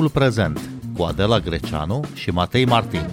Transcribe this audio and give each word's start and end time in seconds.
Timpul 0.00 0.20
prezent 0.20 0.70
cu 0.96 1.02
Adela 1.02 1.38
Greceanu 1.38 2.00
și 2.14 2.30
Matei 2.30 2.64
Martin. 2.64 3.10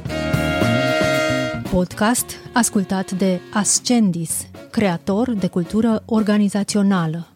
Podcast 1.72 2.26
ascultat 2.54 3.12
de 3.12 3.40
Ascendis, 3.54 4.48
creator 4.72 5.34
de 5.34 5.48
cultură 5.48 6.04
organizațională. 6.06 7.28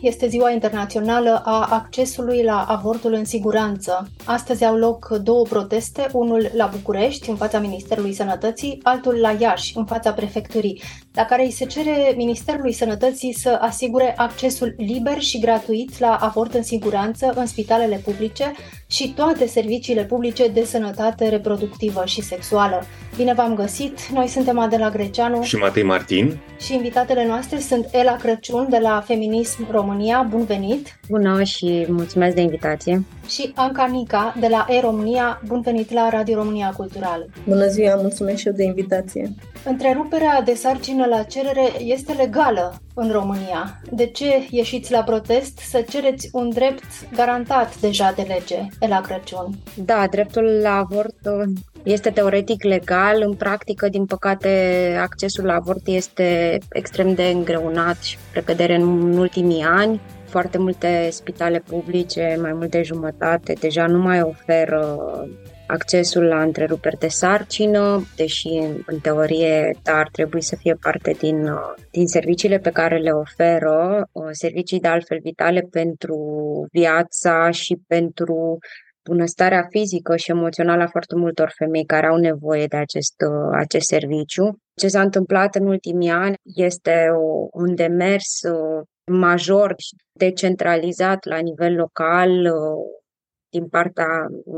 Este 0.00 0.28
Ziua 0.28 0.50
Internațională 0.50 1.42
a 1.44 1.68
accesului 1.70 2.42
la 2.42 2.62
avortul 2.62 3.12
în 3.12 3.24
siguranță. 3.24 4.08
Astăzi 4.24 4.64
au 4.64 4.76
loc 4.76 5.08
două 5.08 5.44
proteste, 5.44 6.08
unul 6.12 6.50
la 6.56 6.70
București, 6.72 7.30
în 7.30 7.36
fața 7.36 7.58
Ministerului 7.58 8.12
Sănătății, 8.12 8.80
altul 8.82 9.14
la 9.14 9.36
Iași, 9.38 9.76
în 9.76 9.84
fața 9.84 10.12
prefecturii, 10.12 10.82
la 11.18 11.24
care 11.24 11.44
îi 11.44 11.50
se 11.50 11.64
cere 11.64 12.14
Ministerului 12.16 12.72
Sănătății 12.72 13.32
să 13.32 13.58
asigure 13.60 14.14
accesul 14.16 14.74
liber 14.76 15.20
și 15.20 15.40
gratuit 15.40 15.98
la 15.98 16.14
avort 16.20 16.54
în 16.54 16.62
siguranță 16.62 17.32
în 17.36 17.46
spitalele 17.46 18.00
publice 18.04 18.52
și 18.86 19.12
toate 19.16 19.46
serviciile 19.46 20.04
publice 20.04 20.48
de 20.48 20.64
sănătate 20.64 21.28
reproductivă 21.28 22.02
și 22.04 22.22
sexuală. 22.22 22.82
Bine 23.16 23.34
v-am 23.34 23.54
găsit! 23.54 24.08
Noi 24.08 24.26
suntem 24.26 24.58
Adela 24.58 24.90
Greceanu 24.90 25.42
și 25.42 25.56
Matei 25.56 25.82
Martin 25.82 26.38
și 26.60 26.74
invitatele 26.74 27.26
noastre 27.26 27.58
sunt 27.58 27.88
Ela 27.92 28.16
Crăciun 28.16 28.66
de 28.70 28.78
la 28.78 29.02
Feminism 29.06 29.70
România. 29.70 30.26
Bun 30.30 30.44
venit! 30.44 30.98
Bună 31.08 31.42
și 31.42 31.86
mulțumesc 31.88 32.34
de 32.34 32.40
invitație! 32.40 33.04
Și 33.28 33.52
Anca 33.54 33.86
Nica 33.86 34.34
de 34.40 34.46
la 34.50 34.66
E-România. 34.68 35.40
Bun 35.46 35.60
venit 35.60 35.92
la 35.92 36.08
Radio 36.08 36.34
România 36.34 36.72
Cultural! 36.76 37.28
Bună 37.46 37.66
ziua! 37.66 37.94
Mulțumesc 37.94 38.38
și 38.38 38.46
eu 38.46 38.52
de 38.52 38.62
invitație! 38.62 39.34
Întreruperea 39.64 40.42
de 40.42 40.54
sarcină 40.54 41.06
la 41.06 41.22
cerere 41.22 41.70
este 41.78 42.12
legală 42.12 42.74
în 42.94 43.10
România. 43.10 43.80
De 43.90 44.06
ce 44.06 44.46
ieșiți 44.50 44.92
la 44.92 45.02
protest 45.02 45.58
să 45.58 45.84
cereți 45.88 46.28
un 46.32 46.48
drept 46.48 46.84
garantat 47.14 47.80
deja 47.80 48.12
de 48.16 48.22
lege, 48.22 48.66
la 48.88 49.00
Crăciun? 49.00 49.54
Da, 49.74 50.06
dreptul 50.10 50.58
la 50.62 50.74
avort 50.74 51.16
uh, 51.24 51.52
este 51.82 52.10
teoretic 52.10 52.62
legal, 52.62 53.22
în 53.26 53.34
practică, 53.34 53.88
din 53.88 54.04
păcate, 54.04 54.96
accesul 55.00 55.44
la 55.44 55.54
avort 55.54 55.86
este 55.86 56.58
extrem 56.72 57.14
de 57.14 57.24
îngreunat 57.24 58.02
și 58.02 58.18
precădere 58.32 58.74
în 58.74 59.16
ultimii 59.18 59.62
ani. 59.62 60.00
Foarte 60.24 60.58
multe 60.58 61.08
spitale 61.10 61.62
publice, 61.68 62.38
mai 62.40 62.52
mult 62.52 62.70
de 62.70 62.82
jumătate, 62.82 63.52
deja 63.60 63.86
nu 63.86 63.98
mai 63.98 64.20
oferă 64.20 64.98
accesul 65.68 66.24
la 66.24 66.42
întreruperi 66.42 66.98
de 66.98 67.08
sarcină, 67.08 68.06
deși 68.16 68.48
în 68.86 68.98
teorie 69.02 69.76
da, 69.82 69.92
ar 69.92 70.08
trebui 70.12 70.42
să 70.42 70.56
fie 70.56 70.74
parte 70.74 71.10
din, 71.18 71.48
din 71.90 72.06
serviciile 72.06 72.58
pe 72.58 72.70
care 72.70 72.98
le 72.98 73.10
oferă, 73.10 74.08
servicii 74.30 74.80
de 74.80 74.88
altfel 74.88 75.18
vitale 75.22 75.60
pentru 75.70 76.16
viața 76.72 77.50
și 77.50 77.80
pentru 77.86 78.58
bunăstarea 79.08 79.66
fizică 79.70 80.16
și 80.16 80.30
emoțională 80.30 80.82
a 80.82 80.86
foarte 80.86 81.14
multor 81.16 81.52
femei 81.56 81.84
care 81.84 82.06
au 82.06 82.16
nevoie 82.16 82.66
de 82.66 82.76
acest, 82.76 83.14
acest 83.52 83.86
serviciu. 83.86 84.58
Ce 84.74 84.88
s-a 84.88 85.00
întâmplat 85.00 85.54
în 85.54 85.66
ultimii 85.66 86.10
ani 86.10 86.34
este 86.54 87.06
o, 87.16 87.48
un 87.62 87.74
demers 87.74 88.40
major 89.12 89.74
și 89.76 89.94
decentralizat 90.12 91.24
la 91.24 91.38
nivel 91.38 91.74
local, 91.74 92.52
din 93.50 93.68
partea 93.68 94.06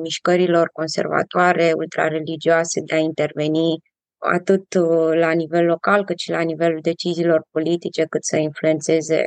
mișcărilor 0.02 0.70
conservatoare, 0.72 1.72
ultrareligioase, 1.76 2.80
de 2.80 2.94
a 2.94 2.98
interveni 2.98 3.78
atât 4.18 4.74
uh, 4.74 5.14
la 5.14 5.30
nivel 5.30 5.64
local 5.64 6.04
cât 6.04 6.18
și 6.18 6.30
la 6.30 6.40
nivelul 6.40 6.78
deciziilor 6.82 7.42
politice, 7.50 8.04
cât 8.04 8.24
să 8.24 8.36
influențeze 8.36 9.22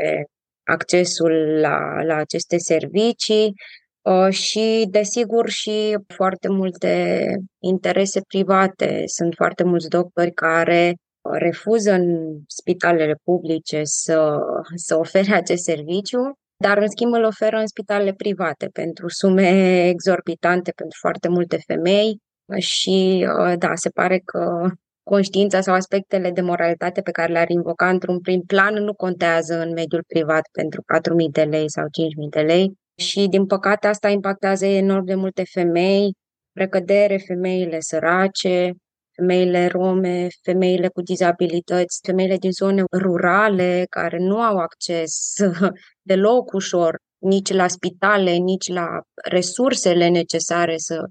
accesul 0.63 1.59
la, 1.59 2.01
la 2.03 2.15
aceste 2.15 2.57
servicii 2.57 3.53
uh, 4.01 4.29
și, 4.29 4.87
desigur, 4.89 5.49
și 5.49 5.97
foarte 6.07 6.47
multe 6.49 7.25
interese 7.59 8.21
private. 8.27 9.03
Sunt 9.05 9.33
foarte 9.35 9.63
mulți 9.63 9.89
doctori 9.89 10.31
care 10.31 10.95
refuză 11.21 11.91
în 11.91 12.37
spitalele 12.47 13.15
publice 13.23 13.81
să, 13.83 14.39
să 14.75 14.97
ofere 14.97 15.33
acest 15.33 15.63
serviciu 15.63 16.37
dar 16.65 16.77
în 16.77 16.89
schimb 16.89 17.13
îl 17.13 17.23
oferă 17.23 17.57
în 17.57 17.67
spitalele 17.67 18.13
private 18.13 18.67
pentru 18.67 19.09
sume 19.09 19.49
exorbitante 19.87 20.71
pentru 20.71 20.97
foarte 21.01 21.27
multe 21.27 21.57
femei 21.67 22.17
și 22.57 23.27
uh, 23.39 23.53
da, 23.57 23.71
se 23.75 23.89
pare 23.89 24.17
că 24.17 24.69
conștiința 25.03 25.61
sau 25.61 25.73
aspectele 25.73 26.31
de 26.31 26.41
moralitate 26.41 27.01
pe 27.01 27.11
care 27.11 27.31
le-ar 27.31 27.49
invoca 27.49 27.89
într-un 27.89 28.19
prim 28.19 28.41
plan 28.41 28.73
nu 28.73 28.93
contează 28.93 29.61
în 29.61 29.71
mediul 29.71 30.03
privat 30.07 30.41
pentru 30.51 30.81
4.000 30.81 31.31
de 31.31 31.43
lei 31.43 31.69
sau 31.69 31.83
5.000 31.83 31.89
de 32.29 32.41
lei 32.41 32.73
și 32.97 33.27
din 33.29 33.45
păcate 33.45 33.87
asta 33.87 34.09
impactează 34.09 34.65
enorm 34.65 35.05
de 35.05 35.15
multe 35.15 35.43
femei, 35.53 36.13
precădere, 36.51 37.17
femeile 37.17 37.77
sărace, 37.79 38.71
femeile 39.15 39.67
rome, 39.67 40.27
femeile 40.41 40.87
cu 40.87 41.01
dizabilități, 41.01 41.99
femeile 42.03 42.37
din 42.37 42.51
zone 42.51 42.83
rurale 42.91 43.85
care 43.89 44.17
nu 44.19 44.41
au 44.41 44.57
acces 44.57 45.35
deloc 46.09 46.53
ușor 46.53 46.97
nici 47.17 47.51
la 47.53 47.67
spitale, 47.67 48.31
nici 48.31 48.67
la 48.67 49.01
resursele 49.23 50.07
necesare 50.07 50.77
să 50.77 51.05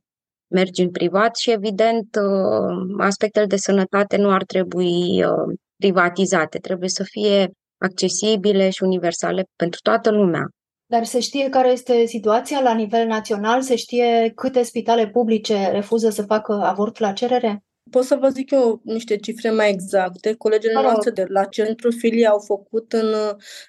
mergi 0.46 0.82
în 0.82 0.90
privat 0.90 1.36
și, 1.36 1.50
evident, 1.50 2.16
uh, 2.16 2.96
aspectele 2.98 3.46
de 3.46 3.56
sănătate 3.56 4.16
nu 4.16 4.30
ar 4.30 4.44
trebui 4.44 5.24
uh, 5.24 5.54
privatizate, 5.76 6.58
trebuie 6.58 6.88
să 6.88 7.02
fie 7.02 7.50
accesibile 7.78 8.70
și 8.70 8.82
universale 8.82 9.44
pentru 9.56 9.80
toată 9.82 10.10
lumea. 10.10 10.42
Dar 10.86 11.04
se 11.04 11.20
știe 11.20 11.48
care 11.48 11.69
este 11.69 12.06
situația 12.06 12.60
la 12.60 12.74
nivel 12.74 13.06
național? 13.06 13.62
Se 13.62 13.76
știe 13.76 14.32
câte 14.34 14.62
spitale 14.62 15.08
publice 15.08 15.70
refuză 15.70 16.10
să 16.10 16.22
facă 16.22 16.52
avort 16.52 16.98
la 16.98 17.12
cerere? 17.12 17.62
Pot 17.92 18.04
să 18.04 18.14
vă 18.20 18.28
zic 18.28 18.50
eu 18.50 18.80
niște 18.84 19.16
cifre 19.16 19.50
mai 19.50 19.70
exacte. 19.70 20.34
Colegele 20.34 20.76
Alo. 20.76 20.86
noastre 20.86 21.10
de 21.10 21.25
la 21.28 21.44
Centru 21.44 21.91
Filia 21.91 22.30
au 22.30 22.38
făcut 22.38 22.92
în 22.92 23.14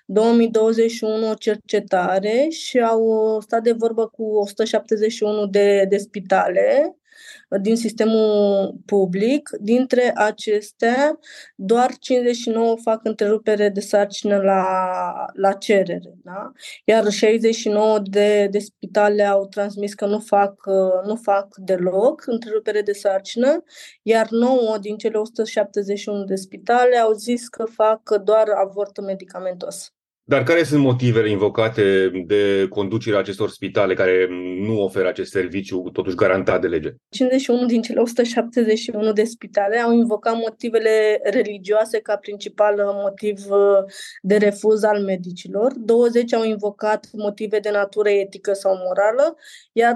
2021 0.06 1.30
o 1.30 1.34
cercetare 1.34 2.48
și 2.50 2.80
au 2.80 3.40
stat 3.42 3.64
de 3.64 3.72
vorbă 3.72 4.08
cu 4.08 4.24
171 4.24 5.46
de, 5.46 5.86
de 5.90 5.98
spitale 5.98 6.98
din 7.62 7.76
sistemul 7.76 8.76
public. 8.86 9.50
Dintre 9.60 10.12
acestea, 10.16 11.20
doar 11.56 11.98
59 12.00 12.76
fac 12.82 13.06
întrerupere 13.06 13.70
de 13.70 13.80
sarcină 13.80 14.38
la, 14.38 14.66
la 15.34 15.54
cerere. 15.54 16.14
Da? 16.24 16.52
Iar 16.86 17.10
69 17.10 18.00
de, 18.00 18.48
de 18.52 18.60
spitale 18.60 19.24
au 19.24 19.48
transmis 19.48 19.94
că 19.94 20.06
nu 20.06 20.20
fac, 20.20 20.54
nu 21.06 21.16
fac 21.16 21.48
deloc 21.56 22.24
întrerupere 22.26 22.82
de 22.82 22.92
sarcină, 22.94 23.64
iar 24.02 24.28
9 24.30 24.78
din 24.78 24.98
cele 24.98 25.18
171 25.18 26.24
de 26.24 26.36
spitale 26.36 26.98
au 26.98 27.14
zis 27.14 27.48
că 27.48 27.66
fac 27.66 28.10
doar 28.24 28.50
avort 28.50 29.02
medicamentos. 29.02 29.94
Dar 30.26 30.44
care 30.44 30.64
sunt 30.64 30.82
motivele 30.82 31.30
invocate 31.30 32.12
de 32.26 32.66
conducerea 32.70 33.20
acestor 33.20 33.50
spitale 33.50 33.94
care 33.94 34.28
nu 34.60 34.82
oferă 34.82 35.08
acest 35.08 35.32
serviciu 35.32 35.90
totuși 35.94 36.16
garantat 36.16 36.62
de 36.62 36.68
lege? 36.68 36.96
51 37.10 37.66
din 37.66 37.82
cele 37.82 38.00
171 38.00 39.14
de 39.14 39.24
spitale 39.24 39.78
au 39.78 39.94
invocat 39.94 40.36
motivele 40.36 41.20
religioase 41.24 42.00
ca 42.00 42.16
principal 42.16 42.76
motiv 43.02 43.38
uh, 43.50 43.58
de 44.22 44.38
refuz 44.38 44.84
al 44.84 45.04
medicilor, 45.04 45.74
20 45.78 46.34
au 46.34 46.44
invocat 46.44 47.08
motive 47.12 47.60
de 47.60 47.70
natură 47.70 48.10
etică 48.10 48.54
sau 48.54 48.76
morală, 48.86 49.36
iar 49.72 49.94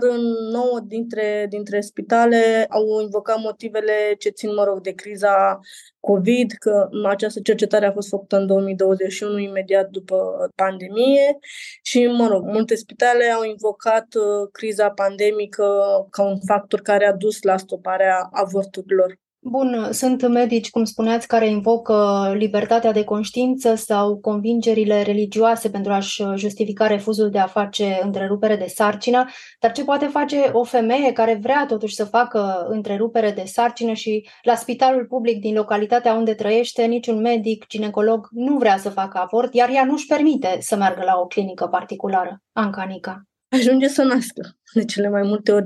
9 0.52 0.80
dintre, 0.88 1.46
dintre 1.50 1.82
spitale 1.82 2.66
au 2.70 3.02
invocat 3.02 3.42
motivele 3.42 3.94
ce 4.18 4.30
țin, 4.30 4.54
mă 4.54 4.64
rog, 4.64 4.82
de 4.82 4.92
criza 4.92 5.60
COVID, 6.00 6.52
că 6.52 6.90
această 7.04 7.40
cercetare 7.40 7.86
a 7.86 7.92
fost 7.92 8.10
făcută 8.10 8.38
în 8.38 8.48
2021, 8.48 9.38
imediat 9.40 9.90
după 9.90 10.27
pandemie 10.56 11.38
și, 11.84 12.08
mă 12.08 12.28
rog, 12.28 12.44
multe 12.44 12.76
spitale 12.76 13.26
au 13.26 13.44
invocat 13.44 14.08
uh, 14.16 14.50
criza 14.52 14.90
pandemică 14.90 15.66
ca 16.10 16.24
un 16.24 16.40
factor 16.48 16.82
care 16.82 17.06
a 17.06 17.14
dus 17.14 17.42
la 17.42 17.58
stoparea 17.58 18.30
avorturilor. 18.32 19.18
Bun, 19.50 19.88
sunt 19.92 20.28
medici, 20.28 20.70
cum 20.70 20.84
spuneați, 20.84 21.28
care 21.28 21.48
invocă 21.48 22.32
libertatea 22.38 22.92
de 22.92 23.04
conștiință 23.04 23.76
sau 23.76 24.18
convingerile 24.18 25.02
religioase 25.02 25.70
pentru 25.70 25.92
a-și 25.92 26.24
justifica 26.36 26.88
refuzul 26.88 27.30
de 27.30 27.40
a 27.40 27.48
face 27.48 28.00
întrerupere 28.04 28.56
de 28.56 28.66
sarcină, 28.68 29.26
dar 29.60 29.72
ce 29.72 29.84
poate 29.84 30.06
face 30.06 30.50
o 30.52 30.64
femeie 30.64 31.12
care 31.12 31.40
vrea 31.42 31.66
totuși 31.68 31.96
să 31.96 32.06
facă 32.06 32.66
întrerupere 32.70 33.32
de 33.32 33.44
sarcină 33.46 33.94
și 33.94 34.30
la 34.44 34.56
spitalul 34.56 35.06
public 35.06 35.40
din 35.40 35.56
localitatea 35.56 36.14
unde 36.14 36.34
trăiește 36.34 36.86
niciun 36.86 37.22
medic, 37.22 37.68
ginecolog 37.68 38.28
nu 38.32 38.58
vrea 38.58 38.78
să 38.78 38.90
facă 38.90 39.18
avort, 39.18 39.54
iar 39.54 39.70
ea 39.70 39.86
nu-și 39.86 40.06
permite 40.06 40.58
să 40.60 40.76
meargă 40.76 41.04
la 41.04 41.14
o 41.18 41.28
clinică 41.28 41.68
particulară? 41.68 42.42
Ancanica 42.52 43.28
ajunge 43.50 43.88
să 43.88 44.04
nască 44.04 44.58
de 44.74 44.86
cele 44.86 45.10
mai 45.10 45.22
multe 45.22 45.52
ori. 45.52 45.66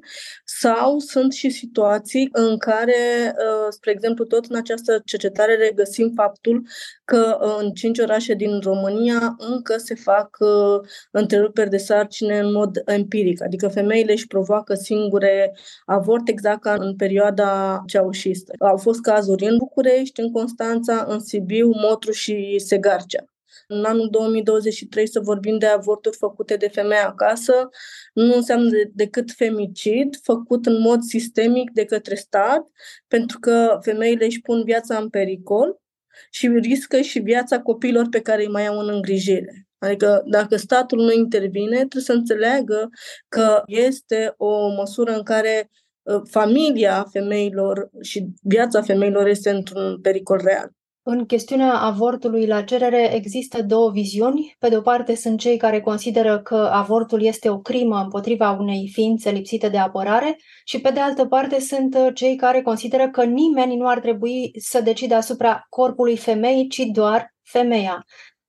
Sau 0.62 1.00
sunt 1.00 1.34
și 1.34 1.50
situații 1.50 2.30
în 2.32 2.58
care, 2.58 2.94
uh, 3.26 3.68
spre 3.70 3.92
exemplu, 3.92 4.26
tot 4.26 4.46
în 4.46 4.56
această 4.56 5.02
cercetare 5.06 5.56
regăsim 5.56 6.12
faptul 6.16 6.68
că 7.06 7.38
uh, 7.42 7.56
în 7.60 7.72
cinci 7.72 8.00
orașe 8.00 8.34
din 8.34 8.60
România 8.60 9.36
încă 9.38 9.78
se 9.78 9.96
fac 9.96 10.38
uh, 10.40 10.90
întreruperi 11.12 11.70
de 11.70 11.78
sarcine 11.78 12.40
în 12.40 12.52
mod 12.52 12.82
empiric, 12.86 13.44
adică 13.44 13.68
femeile 13.68 14.12
își 14.12 14.28
provoacă 14.28 14.74
singure 14.74 15.58
avort 15.86 16.28
exact 16.28 16.62
ca 16.62 16.74
în 16.80 16.96
perioada 16.96 17.82
ceaușistă. 17.88 18.54
Au 18.60 18.78
fost 18.78 19.02
cazuri 19.02 19.46
în 19.46 19.58
București, 19.58 20.22
în 20.22 20.32
Constanța, 20.32 21.06
în 21.08 21.20
Sibiu, 21.20 21.70
Motru 21.70 22.12
și 22.12 22.60
Segarcea 22.66 23.31
în 23.72 23.84
anul 23.84 24.08
2023 24.10 25.08
să 25.08 25.20
vorbim 25.20 25.58
de 25.58 25.66
avorturi 25.66 26.18
făcute 26.18 26.56
de 26.56 26.68
femei 26.68 26.98
acasă 26.98 27.70
nu 28.14 28.36
înseamnă 28.36 28.70
decât 28.94 29.32
femicid 29.32 30.18
făcut 30.24 30.66
în 30.66 30.80
mod 30.80 31.02
sistemic 31.02 31.72
de 31.72 31.86
către 31.86 32.16
stat, 32.16 32.68
pentru 33.08 33.40
că 33.40 33.78
femeile 33.82 34.26
își 34.26 34.42
pun 34.42 34.64
viața 34.64 34.98
în 34.98 35.10
pericol 35.10 35.82
și 36.30 36.48
riscă 36.48 37.02
și 37.02 37.20
viața 37.20 37.62
copiilor 37.62 38.08
pe 38.10 38.22
care 38.22 38.42
îi 38.42 38.52
mai 38.52 38.68
au 38.68 38.80
în 38.80 38.90
îngrijire. 38.90 39.68
Adică 39.78 40.24
dacă 40.26 40.56
statul 40.56 41.02
nu 41.02 41.12
intervine, 41.12 41.76
trebuie 41.76 42.04
să 42.04 42.14
înțeleagă 42.14 42.90
că 43.28 43.64
este 43.66 44.34
o 44.38 44.68
măsură 44.68 45.12
în 45.12 45.24
care 45.24 45.70
uh, 46.02 46.22
familia 46.30 47.08
femeilor 47.12 47.90
și 48.02 48.28
viața 48.42 48.82
femeilor 48.82 49.28
este 49.28 49.50
într-un 49.50 50.02
pericol 50.02 50.42
real. 50.44 50.72
În 51.04 51.26
chestiunea 51.26 51.74
avortului 51.74 52.48
la 52.48 52.62
cerere 52.62 53.16
există 53.16 53.64
două 53.64 53.92
viziuni. 53.92 54.56
Pe 54.60 54.70
de 54.70 54.78
o 54.78 54.82
parte 54.82 55.16
sunt 55.16 55.40
cei 55.40 55.58
care 55.58 55.82
consideră 55.82 56.40
că 56.40 56.56
avortul 56.56 57.24
este 57.24 57.50
o 57.50 57.60
crimă 57.60 58.02
împotriva 58.02 58.52
unei 58.52 58.90
ființe 58.94 59.30
lipsite 59.30 59.70
de 59.70 59.78
apărare 59.78 60.38
și 60.66 60.82
pe 60.82 60.92
de 60.92 61.00
altă 61.00 61.26
parte 61.26 61.60
sunt 61.60 61.96
uh, 61.96 62.08
cei 62.14 62.36
care 62.36 62.62
consideră 62.62 63.10
că 63.10 63.24
nimeni 63.24 63.76
nu 63.76 63.88
ar 63.88 64.00
trebui 64.00 64.52
să 64.60 64.82
decide 64.82 65.14
asupra 65.14 65.66
corpului 65.70 66.18
femeii, 66.18 66.68
ci 66.68 66.82
doar 66.92 67.34
femeia. 67.42 68.06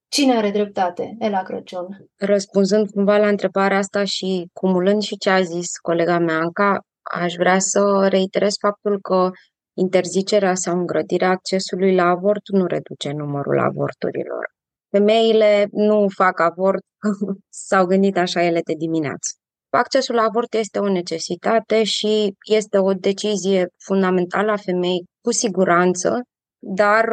Cine 0.08 0.36
are 0.36 0.50
dreptate, 0.50 1.16
Ela 1.18 1.42
Crăciun? 1.42 1.86
Răspunzând 2.16 2.90
cumva 2.90 3.16
la 3.16 3.28
întrebarea 3.28 3.78
asta 3.78 4.04
și 4.04 4.46
cumulând 4.52 5.02
și 5.02 5.16
ce 5.16 5.30
a 5.30 5.40
zis 5.40 5.76
colega 5.82 6.18
mea, 6.18 6.38
Anca, 6.38 6.78
aș 7.02 7.34
vrea 7.34 7.58
să 7.58 8.06
reiterez 8.10 8.54
faptul 8.60 8.98
că 9.00 9.30
Interzicerea 9.74 10.54
sau 10.54 10.78
îngrădirea 10.78 11.28
accesului 11.28 11.94
la 11.94 12.04
avort 12.04 12.48
nu 12.52 12.66
reduce 12.66 13.10
numărul 13.12 13.58
avorturilor. 13.58 14.46
Femeile 14.90 15.68
nu 15.70 16.06
fac 16.14 16.40
avort, 16.40 16.82
s-au 17.68 17.86
gândit 17.86 18.16
așa 18.16 18.42
ele 18.42 18.60
de 18.64 18.74
dimineață. 18.74 19.30
Accesul 19.70 20.14
la 20.14 20.22
avort 20.22 20.54
este 20.54 20.78
o 20.78 20.88
necesitate 20.88 21.84
și 21.84 22.34
este 22.48 22.78
o 22.78 22.92
decizie 22.92 23.66
fundamentală 23.84 24.50
a 24.50 24.56
femeii, 24.56 25.04
cu 25.20 25.32
siguranță, 25.32 26.20
dar, 26.58 27.08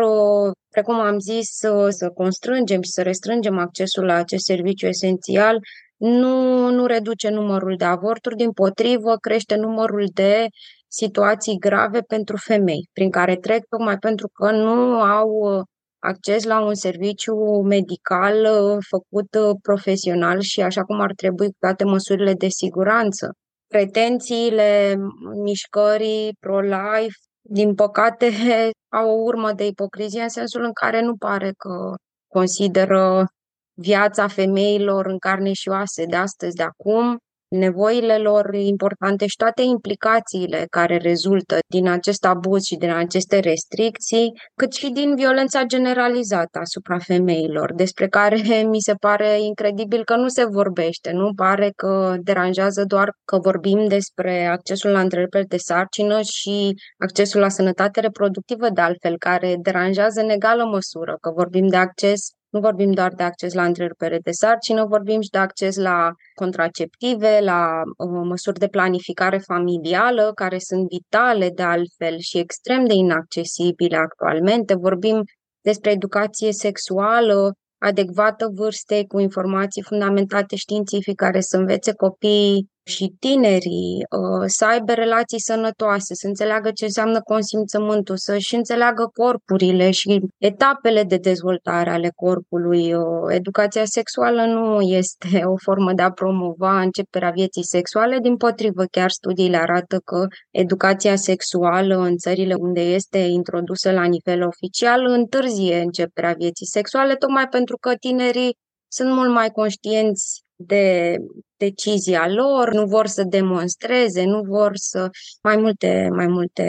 precum 0.70 1.00
am 1.00 1.20
zis, 1.20 1.48
să 1.90 2.10
constrângem 2.14 2.82
și 2.82 2.92
să 2.92 3.02
restrângem 3.02 3.58
accesul 3.58 4.06
la 4.06 4.14
acest 4.14 4.46
serviciu 4.46 4.88
esențial 4.88 5.60
nu, 6.00 6.70
nu 6.70 6.86
reduce 6.86 7.30
numărul 7.30 7.76
de 7.78 7.86
avorturi, 7.86 8.36
din 8.36 8.52
potrivă 8.52 9.16
crește 9.16 9.56
numărul 9.56 10.06
de 10.14 10.48
situații 10.92 11.58
grave 11.58 12.00
pentru 12.02 12.38
femei, 12.38 12.90
prin 12.94 13.10
care 13.10 13.36
trec 13.36 13.66
tocmai 13.70 13.98
pentru 13.98 14.28
că 14.28 14.52
nu 14.52 15.02
au 15.02 15.30
uh, 15.30 15.64
acces 16.00 16.44
la 16.44 16.62
un 16.62 16.74
serviciu 16.74 17.36
medical 17.62 18.36
uh, 18.36 18.78
făcut 18.90 19.36
uh, 19.36 19.56
profesional 19.62 20.40
și 20.40 20.62
așa 20.62 20.84
cum 20.84 21.00
ar 21.00 21.14
trebui 21.14 21.48
cu 21.48 21.56
toate 21.60 21.84
măsurile 21.84 22.34
de 22.34 22.48
siguranță. 22.48 23.34
Pretențiile 23.68 24.96
mișcării 25.44 26.36
pro-life, 26.40 27.18
din 27.42 27.76
păcate, 27.76 28.30
au 29.00 29.10
o 29.10 29.22
urmă 29.24 29.52
de 29.52 29.66
ipocrizie 29.66 30.22
în 30.22 30.30
sensul 30.30 30.64
în 30.64 30.74
care 30.74 31.02
nu 31.02 31.16
pare 31.16 31.52
că 31.58 31.94
consideră 32.28 33.26
viața 33.74 34.28
femeilor 34.28 35.06
în 35.06 35.18
carne 35.18 35.54
și 35.54 35.70
oase 35.70 36.06
de 36.06 36.16
astăzi, 36.16 36.56
de 36.56 36.64
acum, 36.64 37.18
nevoile 37.50 38.18
lor 38.18 38.54
importante 38.54 39.28
și 39.28 39.36
toate 39.36 39.62
implicațiile 39.62 40.66
care 40.70 40.98
rezultă 40.98 41.58
din 41.68 41.88
acest 41.88 42.26
abuz 42.26 42.64
și 42.64 42.76
din 42.76 42.92
aceste 42.92 43.40
restricții, 43.40 44.32
cât 44.56 44.74
și 44.74 44.90
din 44.90 45.16
violența 45.16 45.64
generalizată 45.64 46.60
asupra 46.60 46.98
femeilor, 46.98 47.74
despre 47.74 48.08
care 48.08 48.36
mi 48.74 48.80
se 48.80 48.94
pare 48.94 49.42
incredibil 49.42 50.04
că 50.04 50.16
nu 50.16 50.28
se 50.28 50.46
vorbește, 50.46 51.12
nu? 51.12 51.34
Pare 51.34 51.72
că 51.76 52.16
deranjează 52.20 52.84
doar 52.88 53.12
că 53.26 53.38
vorbim 53.38 53.88
despre 53.88 54.46
accesul 54.46 54.92
la 54.92 55.00
întreruperi 55.00 55.48
de 55.48 55.58
sarcină 55.58 56.22
și 56.22 56.74
accesul 56.98 57.40
la 57.40 57.50
sănătate 57.50 58.00
reproductivă, 58.00 58.70
de 58.70 58.82
altfel, 58.82 59.18
care 59.18 59.56
deranjează 59.62 60.22
în 60.22 60.30
egală 60.30 60.64
măsură, 60.64 61.18
că 61.22 61.32
vorbim 61.36 61.68
de 61.68 61.78
acces 61.78 62.30
nu 62.50 62.60
vorbim 62.60 62.92
doar 62.92 63.14
de 63.14 63.24
acces 63.24 63.54
la 63.54 63.66
întrerupere 63.66 64.20
de 64.24 64.32
sarcină, 64.32 64.86
vorbim 64.86 65.22
și 65.22 65.30
de 65.30 65.38
acces 65.38 65.76
la 65.76 66.12
contraceptive, 66.34 67.40
la 67.42 67.82
uh, 67.98 68.22
măsuri 68.24 68.60
de 68.60 68.68
planificare 68.68 69.38
familială, 69.38 70.32
care 70.36 70.58
sunt 70.60 70.88
vitale 70.88 71.50
de 71.50 71.64
altfel 71.64 72.18
și 72.18 72.38
extrem 72.38 72.86
de 72.86 72.94
inaccesibile 72.94 73.98
actualmente. 73.98 74.76
Vorbim 74.76 75.24
despre 75.62 75.92
educație 75.92 76.52
sexuală 76.52 77.54
adecvată 77.82 78.50
vârstei, 78.54 79.06
cu 79.06 79.20
informații 79.20 79.82
fundamentate 79.82 80.56
științific 80.56 81.16
care 81.16 81.40
să 81.40 81.58
învețe 81.58 81.94
copiii 81.94 82.70
și 82.90 83.16
tinerii 83.20 84.06
uh, 84.10 84.44
să 84.46 84.66
aibă 84.66 84.94
relații 84.94 85.40
sănătoase, 85.40 86.14
să 86.14 86.28
înțeleagă 86.28 86.72
ce 86.72 86.86
înseamnă 86.86 87.22
consimțământul, 87.22 88.18
să-și 88.18 88.56
înțeleagă 88.56 89.12
corpurile 89.14 89.92
și 89.92 90.22
etapele 90.38 91.04
de 91.04 91.18
dezvoltare 91.18 91.90
ale 91.90 92.12
corpului. 92.16 92.94
Uh, 92.94 93.04
educația 93.28 93.86
sexuală 93.86 94.46
nu 94.46 94.82
este 94.82 95.42
o 95.46 95.56
formă 95.58 95.94
de 95.94 96.02
a 96.02 96.12
promova 96.12 96.82
începerea 96.82 97.30
vieții 97.30 97.66
sexuale, 97.66 98.18
din 98.22 98.36
potrivă 98.38 98.84
chiar 98.92 99.10
studiile 99.10 99.58
arată 99.58 99.98
că 100.06 100.28
educația 100.52 101.16
sexuală 101.16 101.96
în 101.98 102.18
țările 102.18 102.54
unde 102.54 102.82
este 102.82 103.18
introdusă 103.18 103.92
la 103.92 104.04
nivel 104.04 104.44
oficial 104.44 105.06
întârzie 105.06 105.80
începerea 105.80 106.34
vieții 106.38 106.66
sexuale, 106.66 107.16
tocmai 107.16 107.48
pentru 107.48 107.78
că 107.78 107.94
tinerii 108.00 108.58
sunt 108.88 109.12
mult 109.12 109.32
mai 109.32 109.50
conștienți 109.50 110.44
de 110.62 111.16
decizia 111.58 112.28
lor, 112.28 112.74
nu 112.74 112.86
vor 112.86 113.08
să 113.08 113.24
demonstreze, 113.24 114.24
nu 114.24 114.42
vor 114.42 114.72
să 114.74 115.10
mai 115.44 115.58
multe, 115.58 116.10
mai 116.12 116.28
multe 116.28 116.64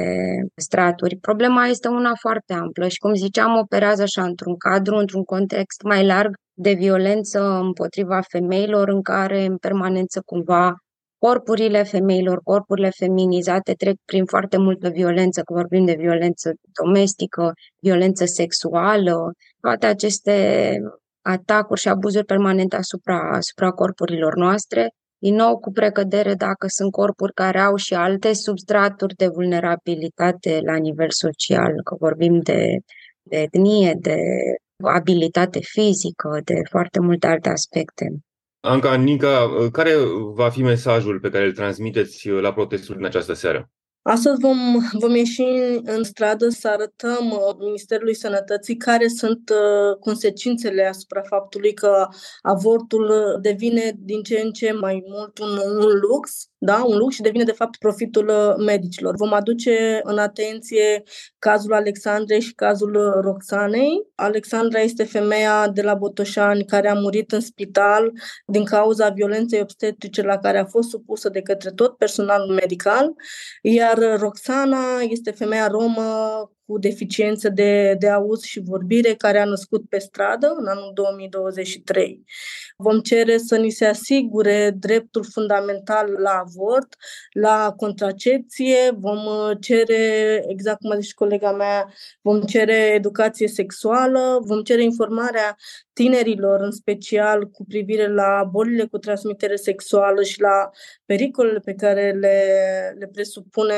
straturi. 0.56 1.16
Problema 1.16 1.66
este 1.66 1.88
una 1.88 2.12
foarte 2.20 2.52
amplă 2.52 2.88
și, 2.88 2.98
cum 2.98 3.14
ziceam, 3.14 3.58
operează 3.58 4.02
așa 4.02 4.22
într-un 4.22 4.56
cadru, 4.56 4.96
într-un 4.96 5.22
context 5.22 5.82
mai 5.82 6.06
larg 6.06 6.34
de 6.52 6.72
violență 6.72 7.40
împotriva 7.40 8.20
femeilor, 8.28 8.88
în 8.88 9.02
care 9.02 9.44
în 9.44 9.56
permanență 9.56 10.22
cumva 10.24 10.74
corpurile 11.18 11.82
femeilor, 11.82 12.40
corpurile 12.42 12.90
feminizate 12.90 13.72
trec 13.72 13.96
prin 14.04 14.24
foarte 14.24 14.56
multă 14.56 14.88
violență, 14.88 15.40
că 15.40 15.52
vorbim 15.52 15.84
de 15.84 15.96
violență 15.98 16.52
domestică, 16.82 17.52
violență 17.78 18.24
sexuală, 18.24 19.32
toate 19.60 19.86
aceste 19.86 20.78
atacuri 21.22 21.80
și 21.80 21.88
abuzuri 21.88 22.24
permanente 22.24 22.76
asupra, 22.76 23.30
asupra 23.32 23.70
corpurilor 23.70 24.36
noastre, 24.36 24.88
din 25.18 25.34
nou 25.34 25.58
cu 25.58 25.72
precădere 25.72 26.34
dacă 26.34 26.66
sunt 26.68 26.92
corpuri 26.92 27.32
care 27.32 27.58
au 27.58 27.76
și 27.76 27.94
alte 27.94 28.32
substraturi 28.32 29.14
de 29.14 29.26
vulnerabilitate 29.26 30.60
la 30.64 30.76
nivel 30.76 31.10
social, 31.10 31.72
că 31.84 31.96
vorbim 31.98 32.40
de, 32.40 32.76
de 33.22 33.36
etnie, 33.36 33.94
de 33.98 34.16
abilitate 34.82 35.58
fizică, 35.62 36.40
de 36.44 36.54
foarte 36.70 37.00
multe 37.00 37.26
alte 37.26 37.48
aspecte. 37.48 38.04
Anca, 38.60 38.94
Nica, 38.94 39.48
care 39.72 39.92
va 40.34 40.50
fi 40.50 40.62
mesajul 40.62 41.20
pe 41.20 41.28
care 41.28 41.44
îl 41.44 41.52
transmiteți 41.52 42.28
la 42.28 42.52
protestul 42.52 42.94
din 42.96 43.04
această 43.04 43.32
seară? 43.32 43.70
Astăzi 44.02 44.40
vom, 44.40 44.58
vom 44.92 45.14
ieși 45.14 45.42
în 45.82 46.02
stradă 46.02 46.48
să 46.48 46.68
arătăm 46.68 47.30
uh, 47.30 47.56
Ministerului 47.58 48.14
Sănătății 48.14 48.76
care 48.76 49.08
sunt 49.08 49.50
uh, 49.50 49.96
consecințele 49.96 50.86
asupra 50.86 51.22
faptului 51.22 51.74
că 51.74 52.08
avortul 52.42 53.38
devine 53.40 53.92
din 53.98 54.22
ce 54.22 54.40
în 54.44 54.52
ce 54.52 54.72
mai 54.72 55.04
mult 55.06 55.38
un, 55.38 55.56
un 55.56 55.98
lux 56.00 56.50
da? 56.62 56.84
un 56.86 56.96
lux 56.96 57.14
și 57.14 57.20
devine 57.20 57.44
de 57.44 57.52
fapt 57.52 57.76
profitul 57.76 58.28
uh, 58.28 58.54
medicilor. 58.66 59.16
Vom 59.16 59.32
aduce 59.32 60.00
în 60.02 60.18
atenție 60.18 61.02
cazul 61.38 61.72
Alexandrei 61.72 62.40
și 62.40 62.54
cazul 62.54 62.94
uh, 62.94 63.12
Roxanei. 63.22 64.06
Alexandra 64.14 64.80
este 64.80 65.04
femeia 65.04 65.68
de 65.68 65.82
la 65.82 65.94
Botoșani 65.94 66.64
care 66.64 66.88
a 66.88 66.94
murit 66.94 67.32
în 67.32 67.40
spital 67.40 68.12
din 68.46 68.64
cauza 68.64 69.08
violenței 69.08 69.60
obstetrice 69.60 70.22
la 70.22 70.38
care 70.38 70.58
a 70.58 70.64
fost 70.64 70.88
supusă 70.88 71.28
de 71.28 71.40
către 71.40 71.70
tot 71.70 71.96
personalul 71.96 72.54
medical, 72.54 73.12
iar 73.62 73.89
Roxana 73.98 75.00
este 75.00 75.30
femeia 75.30 75.66
romă 75.66 76.50
cu 76.70 76.78
deficiență 76.78 77.48
de, 77.48 77.94
de 77.98 78.08
auz 78.08 78.42
și 78.42 78.60
vorbire 78.60 79.14
care 79.14 79.38
a 79.38 79.44
născut 79.44 79.88
pe 79.88 79.98
stradă 79.98 80.54
în 80.58 80.66
anul 80.66 80.90
2023. 80.94 82.24
Vom 82.76 83.00
cere 83.00 83.38
să 83.38 83.56
ni 83.56 83.70
se 83.70 83.84
asigure 83.84 84.70
dreptul 84.78 85.24
fundamental 85.32 86.16
la 86.18 86.42
avort, 86.46 86.94
la 87.32 87.74
contracepție, 87.76 88.76
vom 88.98 89.26
uh, 89.26 89.56
cere, 89.60 90.44
exact 90.48 90.80
cum 90.80 90.90
a 90.90 90.98
zis 90.98 91.12
colega 91.12 91.52
mea, 91.52 91.92
vom 92.20 92.40
cere 92.40 92.92
educație 92.94 93.48
sexuală, 93.48 94.40
vom 94.44 94.62
cere 94.62 94.82
informarea 94.82 95.56
tinerilor, 95.92 96.60
în 96.60 96.70
special 96.70 97.48
cu 97.48 97.64
privire 97.64 98.08
la 98.08 98.48
bolile 98.50 98.84
cu 98.84 98.98
transmitere 98.98 99.56
sexuală 99.56 100.22
și 100.22 100.40
la 100.40 100.70
pericolele 101.04 101.58
pe 101.58 101.74
care 101.74 102.10
le, 102.10 102.36
le 102.98 103.06
presupune 103.06 103.74